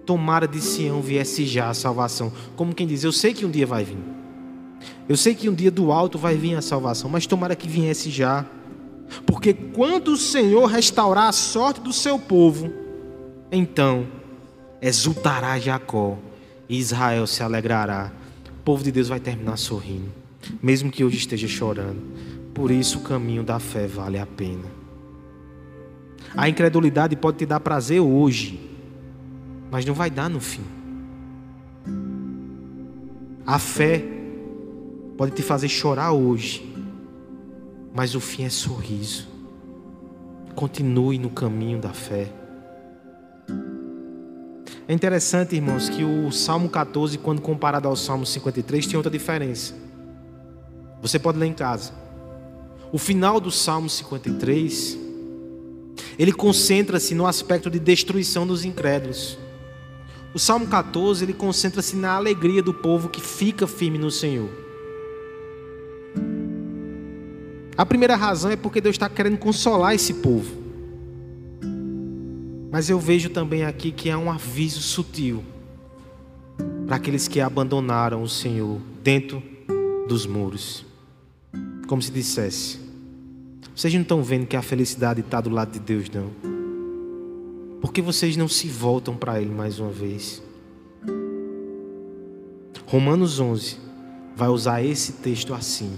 Tomara 0.05 0.49
de 0.49 0.61
Sião 0.61 1.01
viesse 1.01 1.47
já 1.47 1.70
a 1.70 1.74
salvação. 1.74 2.33
Como 2.57 2.74
quem 2.74 2.87
diz, 2.87 3.05
eu 3.05 3.12
sei 3.12 3.33
que 3.33 3.47
um 3.47 3.51
dia 3.51 3.66
vai 3.66 3.85
vir. 3.85 3.99
Eu 5.09 5.16
sei 5.16 5.37
que 5.37 5.49
um 5.49 5.55
dia 5.55 5.70
do 5.70 5.93
alto 5.93 6.18
vai 6.18 6.37
vir 6.37 6.57
a 6.57 6.62
salvação, 6.62 7.09
mas 7.09 7.26
tomara 7.26 7.55
que 7.55 7.68
viesse 7.68 8.11
já. 8.11 8.45
Porque 9.24 9.55
quando 9.55 10.09
o 10.09 10.16
Senhor 10.16 10.66
restaurar 10.66 11.29
a 11.29 11.33
sorte 11.33 11.81
do 11.81 11.93
seu 11.93 12.18
povo, 12.18 12.88
então 13.51 14.07
exultará 14.80 15.59
Jacó 15.59 16.18
e 16.68 16.78
Israel 16.78 17.26
se 17.26 17.42
alegrará. 17.42 18.12
O 18.61 18.62
povo 18.62 18.82
de 18.84 18.92
Deus 18.92 19.09
vai 19.09 19.20
terminar 19.20 19.57
sorrindo 19.57 20.18
mesmo 20.62 20.90
que 20.90 21.05
hoje 21.05 21.16
esteja 21.16 21.49
chorando. 21.49 22.01
Por 22.55 22.70
isso 22.70 22.99
o 22.99 23.03
caminho 23.03 23.42
da 23.42 23.59
fé 23.59 23.86
vale 23.86 24.18
a 24.18 24.26
pena. 24.26 24.78
A 26.36 26.49
incredulidade 26.49 27.16
pode 27.16 27.38
te 27.38 27.46
dar 27.46 27.61
prazer 27.61 28.01
hoje, 28.01 28.61
mas 29.70 29.84
não 29.84 29.94
vai 29.94 30.11
dar 30.11 30.28
no 30.28 30.40
fim. 30.40 30.64
A 33.46 33.59
fé 33.59 34.05
pode 35.16 35.32
te 35.32 35.42
fazer 35.42 35.68
chorar 35.68 36.12
hoje, 36.12 36.74
mas 37.94 38.14
o 38.14 38.20
fim 38.20 38.44
é 38.44 38.51
sorriso. 38.51 39.26
Continue 40.55 41.18
no 41.18 41.30
caminho 41.30 41.78
da 41.78 41.90
fé. 41.90 42.30
É 44.89 44.95
interessante, 44.95 45.55
irmãos, 45.55 45.91
que 45.91 46.03
o 46.03 46.32
Salmo 46.32 46.70
14, 46.70 47.18
quando 47.18 47.43
comparado 47.43 47.86
ao 47.86 47.95
Salmo 47.95 48.24
53, 48.24 48.86
tem 48.86 48.97
outra 48.97 49.12
diferença. 49.12 49.74
Você 51.03 51.18
pode 51.18 51.39
ler 51.39 51.45
em 51.45 51.53
casa. 51.53 51.93
O 52.91 52.97
final 52.97 53.39
do 53.39 53.51
Salmo 53.51 53.91
53, 53.91 54.99
ele 56.18 56.32
concentra-se 56.32 57.14
no 57.14 57.26
aspecto 57.26 57.68
de 57.68 57.78
destruição 57.78 58.47
dos 58.47 58.64
incrédulos. 58.64 59.39
O 60.32 60.39
Salmo 60.39 60.66
14, 60.66 61.22
ele 61.22 61.34
concentra-se 61.34 61.95
na 61.95 62.12
alegria 62.12 62.62
do 62.62 62.72
povo 62.72 63.11
que 63.11 63.20
fica 63.20 63.66
firme 63.66 63.99
no 63.99 64.11
Senhor. 64.11 64.49
A 67.76 67.84
primeira 67.84 68.16
razão 68.16 68.51
é 68.51 68.57
porque 68.57 68.80
Deus 68.80 68.95
está 68.95 69.07
querendo 69.07 69.36
consolar 69.36 69.95
esse 69.95 70.14
povo. 70.14 70.67
Mas 72.70 72.90
eu 72.90 72.98
vejo 72.98 73.30
também 73.30 73.64
aqui 73.64 73.90
que 73.90 74.10
há 74.10 74.18
um 74.18 74.30
aviso 74.30 74.80
sutil 74.80 75.44
para 76.86 76.96
aqueles 76.96 77.28
que 77.28 77.40
abandonaram 77.40 78.22
o 78.22 78.28
Senhor 78.28 78.80
dentro 79.02 79.42
dos 80.08 80.26
muros 80.26 80.88
como 81.88 82.02
se 82.02 82.12
dissesse: 82.12 82.78
Vocês 83.74 83.92
não 83.94 84.02
estão 84.02 84.22
vendo 84.22 84.46
que 84.46 84.56
a 84.56 84.62
felicidade 84.62 85.20
está 85.20 85.40
do 85.40 85.50
lado 85.50 85.72
de 85.72 85.80
Deus, 85.80 86.08
não? 86.10 86.30
Por 87.80 87.92
que 87.92 88.02
vocês 88.02 88.36
não 88.36 88.46
se 88.46 88.68
voltam 88.68 89.16
para 89.16 89.40
Ele 89.40 89.50
mais 89.50 89.80
uma 89.80 89.90
vez? 89.90 90.42
Romanos 92.86 93.40
11 93.40 93.76
vai 94.36 94.48
usar 94.48 94.82
esse 94.82 95.12
texto 95.12 95.52
assim, 95.52 95.92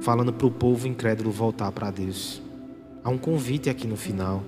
falando 0.00 0.32
para 0.32 0.46
o 0.46 0.50
povo 0.50 0.86
incrédulo 0.86 1.30
voltar 1.30 1.72
para 1.72 1.90
Deus. 1.90 2.42
Há 3.02 3.08
um 3.08 3.18
convite 3.18 3.70
aqui 3.70 3.86
no 3.86 3.96
final. 3.96 4.42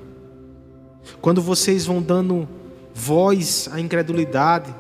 Quando 1.21 1.41
vocês 1.41 1.87
vão 1.87 2.03
dando 2.03 2.49
voz 2.95 3.69
à 3.73 3.81
incredulidade, 3.81 4.75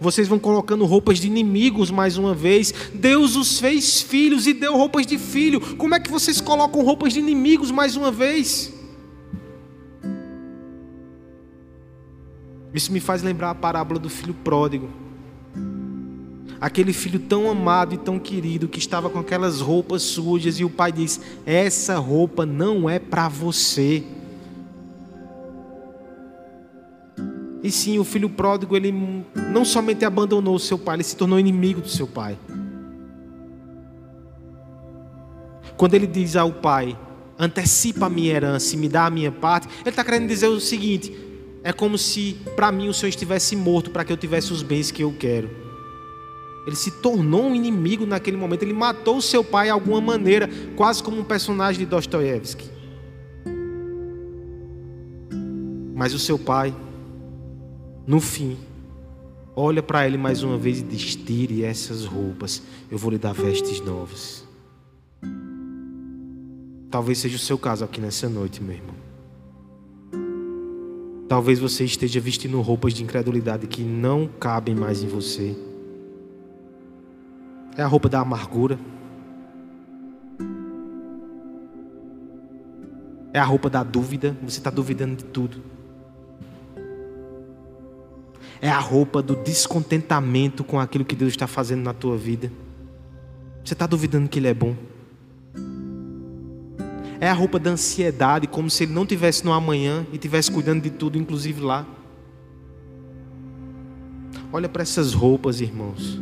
vocês 0.00 0.26
vão 0.26 0.38
colocando 0.38 0.84
roupas 0.84 1.18
de 1.18 1.26
inimigos 1.26 1.90
mais 1.90 2.16
uma 2.16 2.34
vez. 2.34 2.72
Deus 2.94 3.36
os 3.36 3.58
fez 3.60 4.00
filhos 4.00 4.46
e 4.46 4.52
deu 4.52 4.76
roupas 4.76 5.06
de 5.06 5.18
filho. 5.18 5.60
Como 5.76 5.94
é 5.94 6.00
que 6.00 6.10
vocês 6.10 6.40
colocam 6.40 6.82
roupas 6.82 7.12
de 7.12 7.20
inimigos 7.20 7.70
mais 7.70 7.96
uma 7.96 8.10
vez? 8.10 8.72
Isso 12.72 12.92
me 12.92 12.98
faz 12.98 13.22
lembrar 13.22 13.50
a 13.50 13.54
parábola 13.54 14.00
do 14.00 14.10
filho 14.10 14.34
pródigo. 14.34 14.88
Aquele 16.60 16.92
filho 16.92 17.20
tão 17.20 17.50
amado 17.50 17.94
e 17.94 17.98
tão 17.98 18.18
querido 18.18 18.66
que 18.66 18.78
estava 18.78 19.10
com 19.10 19.18
aquelas 19.18 19.60
roupas 19.60 20.02
sujas 20.02 20.58
e 20.58 20.64
o 20.64 20.70
pai 20.70 20.90
diz: 20.90 21.20
Essa 21.44 21.98
roupa 21.98 22.46
não 22.46 22.88
é 22.88 22.98
para 22.98 23.28
você. 23.28 24.02
E 27.64 27.70
sim, 27.70 27.98
o 27.98 28.04
filho 28.04 28.28
pródigo, 28.28 28.76
ele 28.76 28.92
não 29.50 29.64
somente 29.64 30.04
abandonou 30.04 30.54
o 30.54 30.60
seu 30.60 30.78
pai, 30.78 30.96
ele 30.96 31.02
se 31.02 31.16
tornou 31.16 31.40
inimigo 31.40 31.80
do 31.80 31.88
seu 31.88 32.06
pai. 32.06 32.38
Quando 35.74 35.94
ele 35.94 36.06
diz 36.06 36.36
ao 36.36 36.52
pai, 36.52 36.94
antecipa 37.38 38.04
a 38.04 38.10
minha 38.10 38.34
herança 38.34 38.74
e 38.74 38.78
me 38.78 38.86
dá 38.86 39.06
a 39.06 39.10
minha 39.10 39.32
parte, 39.32 39.66
ele 39.80 39.88
está 39.88 40.04
querendo 40.04 40.28
dizer 40.28 40.46
o 40.48 40.60
seguinte: 40.60 41.10
é 41.62 41.72
como 41.72 41.96
se 41.96 42.36
para 42.54 42.70
mim 42.70 42.90
o 42.90 42.92
Senhor 42.92 43.08
estivesse 43.08 43.56
morto 43.56 43.90
para 43.90 44.04
que 44.04 44.12
eu 44.12 44.16
tivesse 44.18 44.52
os 44.52 44.62
bens 44.62 44.90
que 44.90 45.02
eu 45.02 45.14
quero. 45.18 45.48
Ele 46.66 46.76
se 46.76 46.90
tornou 46.90 47.44
um 47.44 47.54
inimigo 47.54 48.04
naquele 48.04 48.36
momento, 48.36 48.62
ele 48.62 48.74
matou 48.74 49.16
o 49.16 49.22
seu 49.22 49.42
pai 49.42 49.66
de 49.66 49.70
alguma 49.70 50.02
maneira, 50.02 50.50
quase 50.76 51.02
como 51.02 51.18
um 51.18 51.24
personagem 51.24 51.78
de 51.78 51.86
Dostoiévski. 51.86 52.68
Mas 55.94 56.12
o 56.12 56.18
seu 56.18 56.38
pai 56.38 56.74
no 58.06 58.20
fim, 58.20 58.58
olha 59.56 59.82
para 59.82 60.06
ele 60.06 60.18
mais 60.18 60.42
uma 60.42 60.58
vez 60.58 60.80
e 60.80 60.82
diz: 60.82 61.16
Tire 61.16 61.64
essas 61.64 62.04
roupas, 62.04 62.62
eu 62.90 62.98
vou 62.98 63.10
lhe 63.10 63.18
dar 63.18 63.32
vestes 63.32 63.80
novas. 63.80 64.44
Talvez 66.90 67.18
seja 67.18 67.36
o 67.36 67.40
seu 67.40 67.58
caso 67.58 67.84
aqui 67.84 68.00
nessa 68.00 68.28
noite, 68.28 68.62
meu 68.62 68.74
irmão. 68.74 68.94
Talvez 71.26 71.58
você 71.58 71.84
esteja 71.84 72.20
vestindo 72.20 72.60
roupas 72.60 72.92
de 72.92 73.02
incredulidade 73.02 73.66
que 73.66 73.82
não 73.82 74.28
cabem 74.28 74.74
mais 74.74 75.02
em 75.02 75.08
você. 75.08 75.56
É 77.76 77.82
a 77.82 77.86
roupa 77.86 78.08
da 78.08 78.20
amargura. 78.20 78.78
É 83.32 83.40
a 83.40 83.44
roupa 83.44 83.68
da 83.68 83.82
dúvida. 83.82 84.36
Você 84.42 84.58
está 84.58 84.70
duvidando 84.70 85.16
de 85.16 85.24
tudo 85.24 85.73
é 88.64 88.70
a 88.70 88.78
roupa 88.78 89.20
do 89.20 89.36
descontentamento 89.36 90.64
com 90.64 90.80
aquilo 90.80 91.04
que 91.04 91.14
Deus 91.14 91.32
está 91.32 91.46
fazendo 91.46 91.82
na 91.82 91.92
tua 91.92 92.16
vida. 92.16 92.50
Você 93.62 93.74
está 93.74 93.86
duvidando 93.86 94.26
que 94.26 94.38
Ele 94.38 94.48
é 94.48 94.54
bom? 94.54 94.74
É 97.20 97.28
a 97.28 97.34
roupa 97.34 97.58
da 97.58 97.72
ansiedade, 97.72 98.46
como 98.46 98.70
se 98.70 98.84
Ele 98.84 98.94
não 98.94 99.04
tivesse 99.04 99.44
no 99.44 99.52
amanhã 99.52 100.06
e 100.14 100.16
tivesse 100.16 100.50
cuidando 100.50 100.80
de 100.80 100.88
tudo, 100.88 101.18
inclusive 101.18 101.60
lá. 101.60 101.86
Olha 104.50 104.66
para 104.66 104.80
essas 104.80 105.12
roupas, 105.12 105.60
irmãos. 105.60 106.18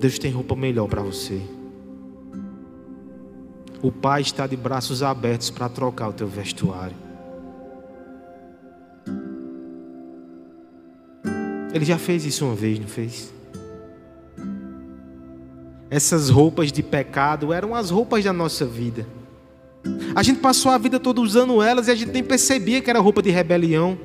Deus 0.00 0.18
tem 0.18 0.32
roupa 0.32 0.56
melhor 0.56 0.88
para 0.88 1.02
você. 1.02 1.40
O 3.80 3.92
Pai 3.92 4.22
está 4.22 4.48
de 4.48 4.56
braços 4.56 5.04
abertos 5.04 5.50
para 5.50 5.68
trocar 5.68 6.08
o 6.08 6.12
teu 6.12 6.26
vestuário. 6.26 7.09
Ele 11.72 11.84
já 11.84 11.98
fez 11.98 12.24
isso 12.24 12.44
uma 12.44 12.54
vez, 12.54 12.78
não 12.78 12.88
fez? 12.88 13.32
Essas 15.88 16.28
roupas 16.28 16.70
de 16.70 16.82
pecado 16.82 17.52
eram 17.52 17.74
as 17.74 17.90
roupas 17.90 18.24
da 18.24 18.32
nossa 18.32 18.64
vida. 18.64 19.06
A 20.14 20.22
gente 20.22 20.40
passou 20.40 20.70
a 20.70 20.78
vida 20.78 21.00
toda 21.00 21.20
usando 21.20 21.62
elas 21.62 21.88
e 21.88 21.90
a 21.90 21.94
gente 21.94 22.12
nem 22.12 22.22
percebia 22.22 22.80
que 22.80 22.90
era 22.90 22.98
roupa 23.00 23.22
de 23.22 23.30
rebelião. 23.30 23.98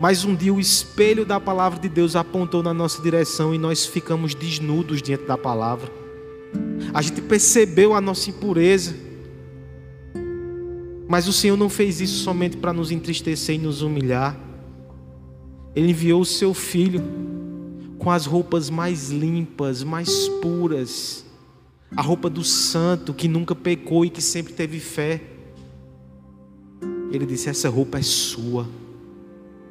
Mas 0.00 0.24
um 0.24 0.34
dia 0.34 0.52
o 0.52 0.60
espelho 0.60 1.24
da 1.24 1.38
palavra 1.38 1.78
de 1.78 1.88
Deus 1.88 2.16
apontou 2.16 2.62
na 2.62 2.72
nossa 2.72 3.02
direção 3.02 3.54
e 3.54 3.58
nós 3.58 3.84
ficamos 3.86 4.34
desnudos 4.34 5.02
diante 5.02 5.24
da 5.24 5.36
palavra. 5.36 5.90
A 6.92 7.02
gente 7.02 7.20
percebeu 7.20 7.94
a 7.94 8.00
nossa 8.00 8.30
impureza. 8.30 8.94
Mas 11.06 11.26
o 11.26 11.32
Senhor 11.32 11.56
não 11.56 11.68
fez 11.68 12.00
isso 12.00 12.22
somente 12.22 12.56
para 12.56 12.72
nos 12.72 12.90
entristecer 12.90 13.56
e 13.56 13.58
nos 13.58 13.82
humilhar. 13.82 14.49
Ele 15.74 15.90
enviou 15.90 16.20
o 16.20 16.26
seu 16.26 16.52
filho 16.52 17.02
com 17.98 18.10
as 18.10 18.26
roupas 18.26 18.70
mais 18.70 19.10
limpas, 19.10 19.82
mais 19.82 20.28
puras, 20.40 21.24
a 21.96 22.02
roupa 22.02 22.30
do 22.30 22.42
santo 22.42 23.12
que 23.12 23.28
nunca 23.28 23.54
pecou 23.54 24.04
e 24.04 24.10
que 24.10 24.22
sempre 24.22 24.52
teve 24.52 24.80
fé. 24.80 25.22
Ele 27.12 27.26
disse: 27.26 27.48
Essa 27.48 27.68
roupa 27.68 27.98
é 27.98 28.02
sua. 28.02 28.66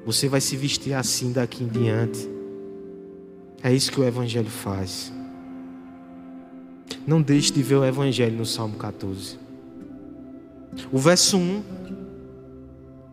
Você 0.05 0.27
vai 0.27 0.41
se 0.41 0.55
vestir 0.55 0.93
assim 0.93 1.31
daqui 1.31 1.63
em 1.63 1.67
diante. 1.67 2.29
É 3.61 3.73
isso 3.73 3.91
que 3.91 3.99
o 3.99 4.03
Evangelho 4.03 4.49
faz. 4.49 5.11
Não 7.05 7.21
deixe 7.21 7.51
de 7.51 7.61
ver 7.61 7.75
o 7.75 7.85
Evangelho 7.85 8.37
no 8.37 8.45
Salmo 8.45 8.77
14. 8.77 9.37
O 10.91 10.97
verso 10.97 11.37
1 11.37 11.63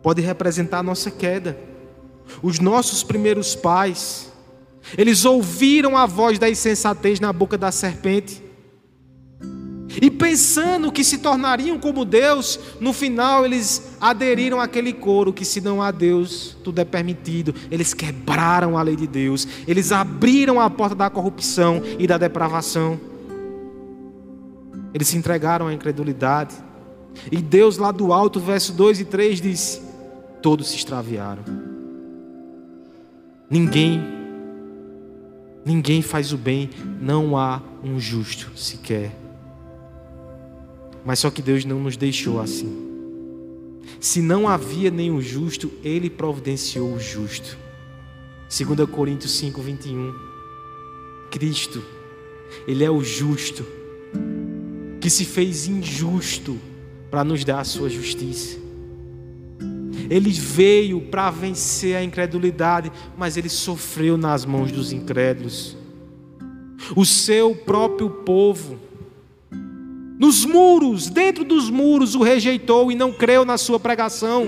pode 0.01 0.21
representar 0.21 0.79
a 0.79 0.83
nossa 0.83 1.11
queda. 1.11 1.57
Os 2.41 2.59
nossos 2.59 3.03
primeiros 3.03 3.55
pais, 3.55 4.31
eles 4.97 5.25
ouviram 5.25 5.97
a 5.97 6.05
voz 6.05 6.37
da 6.39 6.49
insensatez 6.49 7.19
na 7.19 7.31
boca 7.33 7.57
da 7.57 7.71
serpente 7.71 8.47
e 10.01 10.11
pensando 10.11 10.91
que 10.91 11.03
se 11.03 11.17
tornariam 11.17 11.79
como 11.79 12.05
Deus, 12.05 12.59
no 12.79 12.93
final 12.93 13.45
eles 13.45 13.95
aderiram 13.99 14.59
àquele 14.61 14.93
coro 14.93 15.33
que 15.33 15.43
se 15.43 15.59
não 15.59 15.81
há 15.81 15.89
Deus, 15.89 16.55
tudo 16.63 16.79
é 16.79 16.85
permitido. 16.85 17.53
Eles 17.71 17.93
quebraram 17.93 18.77
a 18.77 18.81
lei 18.83 18.95
de 18.95 19.07
Deus, 19.07 19.47
eles 19.67 19.91
abriram 19.91 20.59
a 20.59 20.69
porta 20.69 20.93
da 20.93 21.09
corrupção 21.09 21.81
e 21.97 22.05
da 22.05 22.17
depravação. 22.17 22.99
Eles 24.93 25.07
se 25.07 25.17
entregaram 25.17 25.67
à 25.67 25.73
incredulidade. 25.73 26.55
E 27.31 27.37
Deus 27.37 27.77
lá 27.77 27.91
do 27.91 28.13
alto, 28.13 28.39
verso 28.39 28.73
2 28.73 28.99
e 28.99 29.05
3 29.05 29.41
diz: 29.41 29.81
Todos 30.41 30.67
se 30.69 30.75
extraviaram. 30.75 31.66
Ninguém 33.49 34.17
ninguém 35.67 36.01
faz 36.01 36.31
o 36.31 36.37
bem, 36.37 36.69
não 37.01 37.37
há 37.37 37.61
um 37.83 37.99
justo 37.99 38.49
sequer. 38.57 39.13
Mas 41.05 41.19
só 41.19 41.29
que 41.29 41.41
Deus 41.41 41.65
não 41.65 41.79
nos 41.79 41.97
deixou 41.97 42.39
assim. 42.39 42.87
Se 43.99 44.21
não 44.21 44.47
havia 44.47 44.89
nenhum 44.89 45.21
justo, 45.21 45.71
Ele 45.83 46.09
providenciou 46.09 46.93
o 46.93 46.99
justo. 46.99 47.57
2 48.49 48.89
Coríntios 48.89 49.33
5, 49.33 49.61
21. 49.61 50.13
Cristo, 51.31 51.83
Ele 52.65 52.83
é 52.83 52.89
o 52.89 53.03
justo, 53.03 53.65
que 55.01 55.09
se 55.09 55.25
fez 55.25 55.67
injusto 55.67 56.57
para 57.11 57.23
nos 57.23 57.43
dar 57.43 57.59
a 57.59 57.65
sua 57.65 57.89
justiça. 57.89 58.66
Ele 60.09 60.31
veio 60.31 61.01
para 61.01 61.29
vencer 61.29 61.95
a 61.95 62.03
incredulidade, 62.03 62.91
mas 63.17 63.37
ele 63.37 63.49
sofreu 63.49 64.17
nas 64.17 64.45
mãos 64.45 64.71
dos 64.71 64.91
incrédulos. 64.91 65.75
O 66.95 67.05
seu 67.05 67.55
próprio 67.55 68.09
povo 68.09 68.79
nos 70.19 70.43
muros, 70.45 71.09
dentro 71.09 71.43
dos 71.43 71.69
muros, 71.69 72.15
o 72.15 72.23
rejeitou 72.23 72.91
e 72.91 72.95
não 72.95 73.11
creu 73.11 73.45
na 73.45 73.57
sua 73.57 73.79
pregação. 73.79 74.47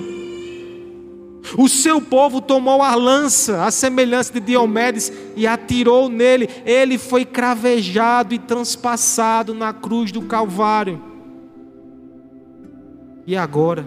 O 1.57 1.70
seu 1.70 2.01
povo 2.01 2.41
tomou 2.41 2.82
a 2.82 2.95
lança, 2.95 3.64
a 3.64 3.72
semelhança 3.72 4.34
de 4.34 4.39
Diomedes, 4.39 5.12
e 5.36 5.45
atirou 5.45 6.10
nele. 6.10 6.49
Ele 6.66 6.97
foi 6.97 7.24
cravejado 7.24 8.34
e 8.34 8.39
transpassado 8.39 9.53
na 9.53 9.72
cruz 9.72 10.12
do 10.12 10.24
Calvário. 10.24 11.01
E 13.28 13.36
agora? 13.36 13.86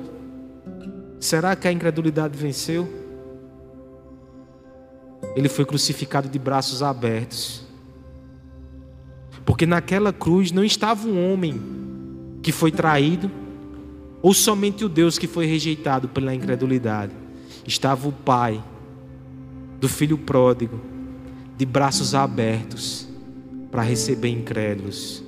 Será 1.23 1.55
que 1.55 1.69
a 1.69 1.73
incredulidade 1.73 2.37
venceu? 2.37 2.93
Ele 5.37 5.49
foi 5.49 5.65
crucificado 5.65 6.29
de 6.29 6.37
braços 6.37 6.83
abertos. 6.83 7.63
Porque 9.45 9.65
naquela 9.65 10.13
cruz 10.13 10.51
não 10.51 10.65
estava 10.65 11.07
um 11.07 11.33
homem 11.33 11.63
que 12.43 12.51
foi 12.51 12.73
traído, 12.73 13.31
ou 14.21 14.35
somente 14.35 14.85
o 14.85 14.89
Deus 14.89 15.17
que 15.17 15.29
foi 15.29 15.47
rejeitado 15.47 16.09
pela 16.09 16.35
incredulidade. 16.35 17.13
Estava 17.65 18.09
o 18.09 18.13
Pai 18.13 18.61
do 19.79 19.89
filho 19.89 20.19
pródigo, 20.19 20.81
de 21.57 21.65
braços 21.65 22.17
abertos, 22.17 23.07
para 23.71 23.83
receber 23.83 24.29
incrédulos, 24.29 25.23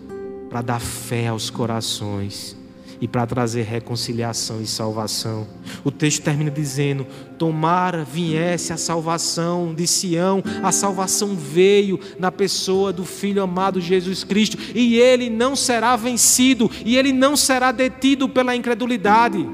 para 0.50 0.60
dar 0.60 0.80
fé 0.80 1.28
aos 1.28 1.50
corações 1.50 2.63
e 3.00 3.08
para 3.08 3.26
trazer 3.26 3.62
reconciliação 3.62 4.60
e 4.60 4.66
salvação. 4.66 5.46
O 5.82 5.90
texto 5.90 6.22
termina 6.22 6.50
dizendo: 6.50 7.06
Tomara 7.38 8.04
viesse 8.04 8.72
a 8.72 8.76
salvação 8.76 9.74
de 9.74 9.86
Sião, 9.86 10.42
a 10.62 10.72
salvação 10.72 11.34
veio 11.34 11.98
na 12.18 12.30
pessoa 12.30 12.92
do 12.92 13.04
Filho 13.04 13.42
amado 13.42 13.80
Jesus 13.80 14.24
Cristo, 14.24 14.56
e 14.74 14.96
ele 14.96 15.28
não 15.28 15.56
será 15.56 15.96
vencido, 15.96 16.70
e 16.84 16.96
ele 16.96 17.12
não 17.12 17.36
será 17.36 17.72
detido 17.72 18.28
pela 18.28 18.56
incredulidade. 18.56 19.46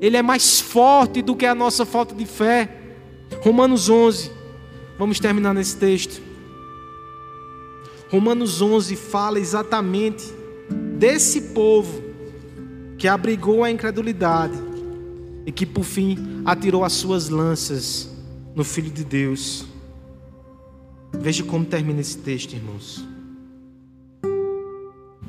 Ele 0.00 0.16
é 0.16 0.22
mais 0.22 0.60
forte 0.60 1.20
do 1.20 1.36
que 1.36 1.44
a 1.44 1.54
nossa 1.54 1.84
falta 1.84 2.14
de 2.14 2.24
fé. 2.24 2.76
Romanos 3.42 3.88
11, 3.88 4.30
vamos 4.98 5.20
terminar 5.20 5.52
nesse 5.52 5.76
texto. 5.76 6.22
Romanos 8.10 8.60
11 8.60 8.96
fala 8.96 9.38
exatamente 9.38 10.24
desse 10.98 11.40
povo 11.52 11.99
que 13.00 13.08
abrigou 13.08 13.64
a 13.64 13.70
incredulidade 13.70 14.58
e 15.46 15.50
que 15.50 15.64
por 15.64 15.84
fim 15.84 16.18
atirou 16.44 16.84
as 16.84 16.92
suas 16.92 17.30
lanças 17.30 18.10
no 18.54 18.62
Filho 18.62 18.90
de 18.90 19.02
Deus. 19.02 19.64
Veja 21.18 21.42
como 21.42 21.64
termina 21.64 22.02
esse 22.02 22.18
texto, 22.18 22.52
irmãos. 22.52 23.02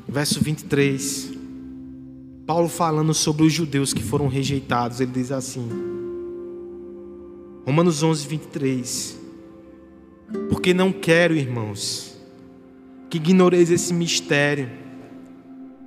Verso 0.06 0.38
23. 0.44 1.32
Paulo 2.46 2.68
falando 2.68 3.14
sobre 3.14 3.42
os 3.42 3.52
judeus 3.54 3.94
que 3.94 4.02
foram 4.02 4.28
rejeitados, 4.28 5.00
ele 5.00 5.12
diz 5.12 5.32
assim: 5.32 5.66
Romanos 7.64 8.02
11, 8.02 8.28
23. 8.28 9.18
Porque 10.50 10.74
não 10.74 10.92
quero, 10.92 11.34
irmãos, 11.34 12.18
que 13.08 13.16
ignoreis 13.16 13.70
esse 13.70 13.94
mistério 13.94 14.81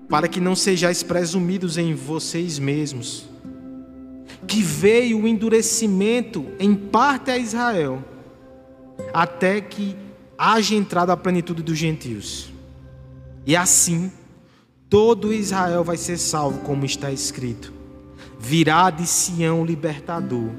para 0.10 0.28
que 0.28 0.39
não 0.39 0.56
sejais 0.56 1.01
presumidos 1.03 1.78
em 1.78 1.93
vocês 1.93 2.60
mesmos, 2.60 3.28
que 4.47 4.62
veio 4.62 5.22
o 5.22 5.28
endurecimento 5.28 6.45
em 6.60 6.76
parte 6.76 7.32
a 7.32 7.38
Israel, 7.38 8.03
até 9.14 9.60
que 9.60 9.95
haja 10.38 10.76
entrado 10.76 11.10
a 11.12 11.18
plenitude 11.18 11.64
dos 11.64 11.78
gentios. 11.78 12.51
E 13.45 13.56
assim, 13.56 14.12
todo 14.89 15.34
Israel 15.34 15.84
vai 15.84 15.97
ser 15.97 16.18
salvo, 16.18 16.60
como 16.60 16.86
está 16.86 17.12
escrito: 17.12 17.74
virá 18.39 18.91
de 18.91 19.08
Sião 19.08 19.62
o 19.62 19.66
libertador, 19.66 20.51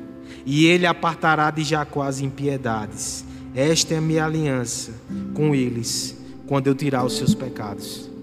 e 0.45 0.67
ele 0.67 0.87
apartará 0.87 1.51
de 1.51 1.63
Jacó 1.63 2.03
as 2.03 2.21
impiedades. 2.21 3.25
Esta 3.55 3.95
é 3.95 3.99
a 3.99 4.03
minha 4.03 4.25
aliança 4.25 4.93
com 5.35 5.55
eles, 5.55 6.17
quando 6.47 6.67
eu 6.67 6.75
tirar 6.75 7.05
os 7.05 7.17
seus 7.17 7.35
pecados 7.35 8.16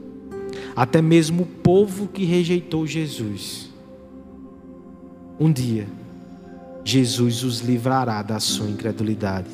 até 0.75 1.01
mesmo 1.01 1.43
o 1.43 1.45
povo 1.45 2.07
que 2.07 2.25
rejeitou 2.25 2.85
Jesus. 2.87 3.69
Um 5.39 5.51
dia, 5.51 5.87
Jesus 6.83 7.43
os 7.43 7.59
livrará 7.59 8.21
da 8.21 8.39
sua 8.39 8.67
incredulidade. 8.67 9.49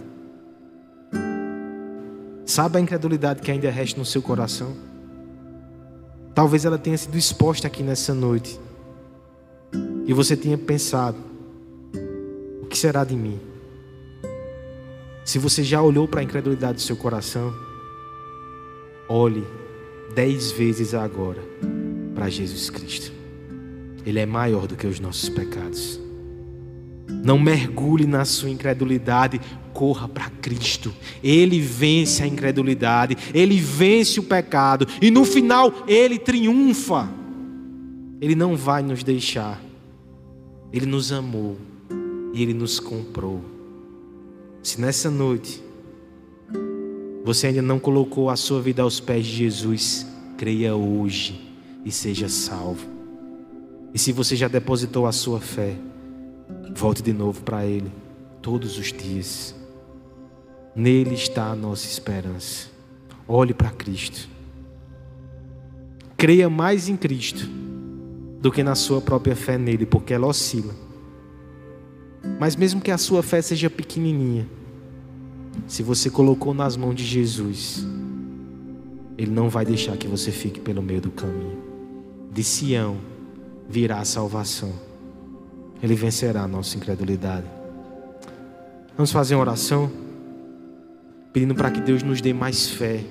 Sabe 2.46 2.78
a 2.78 2.82
incredulidade 2.82 3.42
que 3.42 3.52
ainda 3.52 3.70
resta 3.70 4.00
no 4.00 4.06
seu 4.06 4.22
coração? 4.22 4.76
Talvez 6.34 6.66
ela 6.66 6.78
tenha 6.78 6.98
sido 6.98 7.18
exposta 7.18 7.68
aqui 7.68 7.84
nessa 7.84 8.14
noite. 8.14 8.60
E 10.06 10.14
você 10.14 10.36
tenha 10.36 10.58
pensado: 10.58 11.18
o 12.62 12.66
que 12.66 12.78
será 12.78 13.04
de 13.04 13.16
mim? 13.16 13.40
Se 15.24 15.38
você 15.38 15.64
já 15.64 15.82
olhou 15.82 16.08
para 16.08 16.22
a 16.22 16.24
incredulidade 16.24 16.76
do 16.76 16.82
seu 16.82 16.96
coração, 16.96 17.54
olhe 19.08 19.46
dez 20.16 20.52
vezes 20.52 20.94
agora 20.94 21.42
para 22.14 22.30
Jesus 22.30 22.70
Cristo. 22.70 23.12
Ele 24.06 24.20
é 24.20 24.26
maior 24.26 24.68
do 24.68 24.76
que 24.76 24.88
os 24.88 25.00
nossos 25.00 25.30
pecados. 25.30 26.00
Não 27.24 27.40
mergulhe 27.40 28.06
na 28.06 28.24
sua 28.24 28.50
incredulidade, 28.50 29.40
corra 29.74 30.08
para 30.08 30.30
Cristo. 30.30 30.94
Ele 31.24 31.60
vence 31.60 32.24
a 32.24 32.28
incredulidade, 32.28 33.18
ele 33.34 33.60
vence 33.60 34.20
o 34.20 34.24
pecado 34.24 34.88
e 35.02 35.10
no 35.12 35.26
final 35.26 35.86
ele 35.88 36.18
triunfa. 36.18 37.10
Ele 38.22 38.36
não 38.36 38.56
vai 38.56 38.82
nos 38.84 39.04
deixar. 39.04 39.62
Ele 40.72 40.86
nos 40.86 41.12
amou 41.12 41.58
e 42.34 42.42
ele 42.42 42.54
nos 42.54 42.80
comprou. 42.80 43.44
Se 44.62 44.80
nessa 44.80 45.10
noite 45.10 45.64
você 47.30 47.46
ainda 47.46 47.62
não 47.62 47.78
colocou 47.78 48.28
a 48.32 48.36
sua 48.36 48.60
vida 48.60 48.82
aos 48.82 49.00
pés 49.00 49.24
de 49.24 49.36
Jesus, 49.36 50.04
creia 50.36 50.76
hoje 50.76 51.40
e 51.86 51.92
seja 51.92 52.28
salvo. 52.28 52.88
E 53.94 54.00
se 54.00 54.12
você 54.12 54.36
já 54.36 54.48
depositou 54.48 55.06
a 55.06 55.12
sua 55.12 55.40
fé, 55.40 55.76
volte 56.76 57.04
de 57.04 57.14
novo 57.14 57.44
para 57.44 57.64
Ele 57.64 57.92
todos 58.42 58.80
os 58.80 58.92
dias. 58.92 59.54
Nele 60.76 61.14
está 61.14 61.52
a 61.52 61.56
nossa 61.56 61.86
esperança. 61.86 62.68
Olhe 63.28 63.54
para 63.54 63.70
Cristo. 63.70 64.28
Creia 66.18 66.50
mais 66.50 66.90
em 66.90 66.98
Cristo 66.98 67.48
do 68.42 68.52
que 68.52 68.64
na 68.64 68.74
sua 68.74 69.02
própria 69.02 69.36
fé 69.36 69.56
nele, 69.56 69.86
porque 69.86 70.16
ela 70.16 70.26
oscila. 70.26 70.74
Mas 72.40 72.56
mesmo 72.56 72.82
que 72.82 72.90
a 72.90 72.98
sua 72.98 73.22
fé 73.22 73.40
seja 73.40 73.70
pequenininha, 73.70 74.48
se 75.68 75.84
você 75.84 76.10
colocou 76.10 76.54
nas 76.54 76.76
mãos 76.76 76.96
de 76.96 77.06
Jesus, 77.06 77.86
Ele 79.18 79.32
não 79.32 79.50
vai 79.50 79.66
deixar 79.66 79.98
que 79.98 80.08
você 80.08 80.32
fique 80.32 80.60
pelo 80.60 80.82
meio 80.82 81.02
do 81.02 81.12
caminho. 81.12 81.58
De 82.32 82.44
Sião 82.44 82.98
virá 83.70 84.00
a 84.00 84.06
salvação. 84.06 84.72
Ele 85.82 85.96
vencerá 85.96 86.44
a 86.44 86.48
nossa 86.48 86.76
incredulidade. 86.76 87.46
Vamos 88.98 89.12
fazer 89.12 89.36
uma 89.36 89.42
oração, 89.42 89.90
pedindo 91.32 91.56
para 91.56 91.72
que 91.72 91.80
Deus 91.80 92.04
nos 92.04 92.20
dê 92.20 92.34
mais 92.34 92.70
fé, 92.70 93.04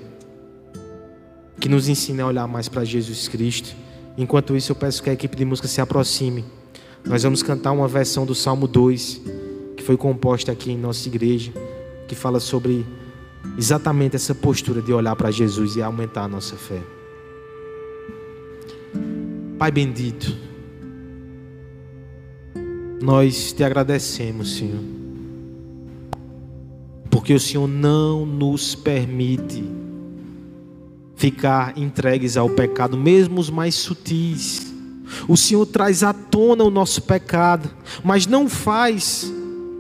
que 1.59 1.69
nos 1.69 1.89
ensine 1.89 2.21
a 2.21 2.27
olhar 2.27 2.47
mais 2.47 2.69
para 2.69 2.85
Jesus 2.85 3.27
Cristo. 3.27 3.75
Enquanto 4.17 4.55
isso, 4.55 4.73
eu 4.73 4.77
peço 4.77 5.03
que 5.03 5.09
a 5.09 5.13
equipe 5.13 5.37
de 5.37 5.45
música 5.45 5.67
se 5.67 5.81
aproxime. 5.81 6.45
Nós 7.05 7.23
vamos 7.23 7.43
cantar 7.43 7.73
uma 7.73 7.89
versão 7.89 8.27
do 8.27 8.35
Salmo 8.35 8.69
2, 8.69 9.23
que 9.77 9.83
foi 9.83 9.97
composta 9.97 10.53
aqui 10.53 10.73
em 10.73 10.77
nossa 10.77 11.09
igreja, 11.09 11.53
que 12.09 12.15
fala 12.15 12.41
sobre 12.41 12.85
exatamente 13.57 14.17
essa 14.17 14.35
postura 14.35 14.81
de 14.81 14.93
olhar 14.93 15.15
para 15.15 15.31
Jesus 15.31 15.77
e 15.77 15.83
aumentar 15.83 16.25
a 16.25 16.29
nossa 16.29 16.57
fé. 16.57 16.83
Pai 19.59 19.71
bendito, 19.71 20.35
nós 23.01 23.53
te 23.53 23.63
agradecemos, 23.63 24.57
Senhor, 24.57 24.83
porque 27.11 27.35
o 27.35 27.41
Senhor 27.41 27.69
não 27.69 28.25
nos 28.25 28.75
permite 28.75 29.65
ficar 31.17 31.77
entregues 31.77 32.37
ao 32.37 32.49
pecado, 32.49 32.97
mesmo 32.97 33.41
os 33.41 33.51
mais 33.51 33.75
sutis. 33.75 34.73
O 35.27 35.37
Senhor 35.37 35.67
traz 35.67 36.03
à 36.05 36.13
tona 36.13 36.63
o 36.63 36.71
nosso 36.71 37.03
pecado, 37.03 37.69
mas 38.05 38.27
não 38.27 38.49
faz 38.49 39.33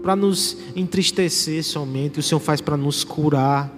para 0.03 0.14
nos 0.14 0.57
entristecer 0.74 1.62
somente, 1.64 2.20
o 2.20 2.22
Senhor 2.22 2.40
faz 2.40 2.61
para 2.61 2.76
nos 2.76 3.05
curar. 3.05 3.72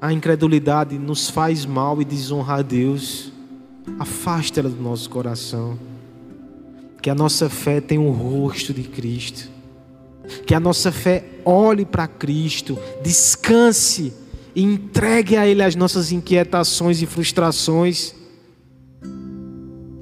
A 0.00 0.12
incredulidade 0.12 0.98
nos 0.98 1.30
faz 1.30 1.64
mal 1.64 2.00
e 2.00 2.04
desonra 2.04 2.56
a 2.56 2.62
Deus. 2.62 3.32
Afasta 3.98 4.60
ela 4.60 4.68
do 4.68 4.82
nosso 4.82 5.08
coração. 5.08 5.78
Que 7.00 7.10
a 7.10 7.14
nossa 7.14 7.48
fé 7.48 7.80
tenha 7.80 8.00
o 8.00 8.10
rosto 8.10 8.74
de 8.74 8.82
Cristo. 8.82 9.48
Que 10.44 10.54
a 10.54 10.60
nossa 10.60 10.90
fé 10.90 11.24
olhe 11.44 11.84
para 11.84 12.08
Cristo, 12.08 12.78
descanse 13.02 14.12
e 14.54 14.62
entregue 14.62 15.36
a 15.36 15.46
Ele 15.46 15.62
as 15.62 15.76
nossas 15.76 16.10
inquietações 16.10 17.00
e 17.00 17.06
frustrações. 17.06 18.14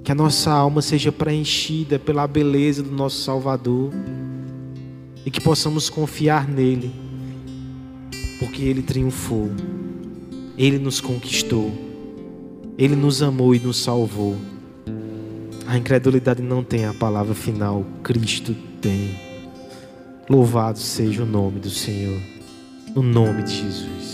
Que 0.04 0.12
a 0.12 0.14
nossa 0.14 0.52
alma 0.52 0.82
seja 0.82 1.10
preenchida 1.10 1.98
pela 1.98 2.26
beleza 2.26 2.82
do 2.82 2.90
nosso 2.90 3.22
Salvador 3.22 3.90
e 5.24 5.30
que 5.30 5.40
possamos 5.40 5.88
confiar 5.88 6.46
nele, 6.46 6.92
porque 8.38 8.62
Ele 8.62 8.82
triunfou, 8.82 9.50
Ele 10.58 10.78
nos 10.78 11.00
conquistou, 11.00 11.72
Ele 12.76 12.94
nos 12.94 13.22
amou 13.22 13.54
e 13.54 13.58
nos 13.58 13.82
salvou. 13.82 14.36
A 15.66 15.78
incredulidade 15.78 16.42
não 16.42 16.62
tem 16.62 16.84
a 16.84 16.92
palavra 16.92 17.34
final, 17.34 17.84
Cristo 18.02 18.54
tem. 18.82 19.18
Louvado 20.28 20.78
seja 20.78 21.22
o 21.22 21.26
nome 21.26 21.60
do 21.60 21.70
Senhor, 21.70 22.20
no 22.94 23.02
nome 23.02 23.42
de 23.44 23.62
Jesus. 23.62 24.13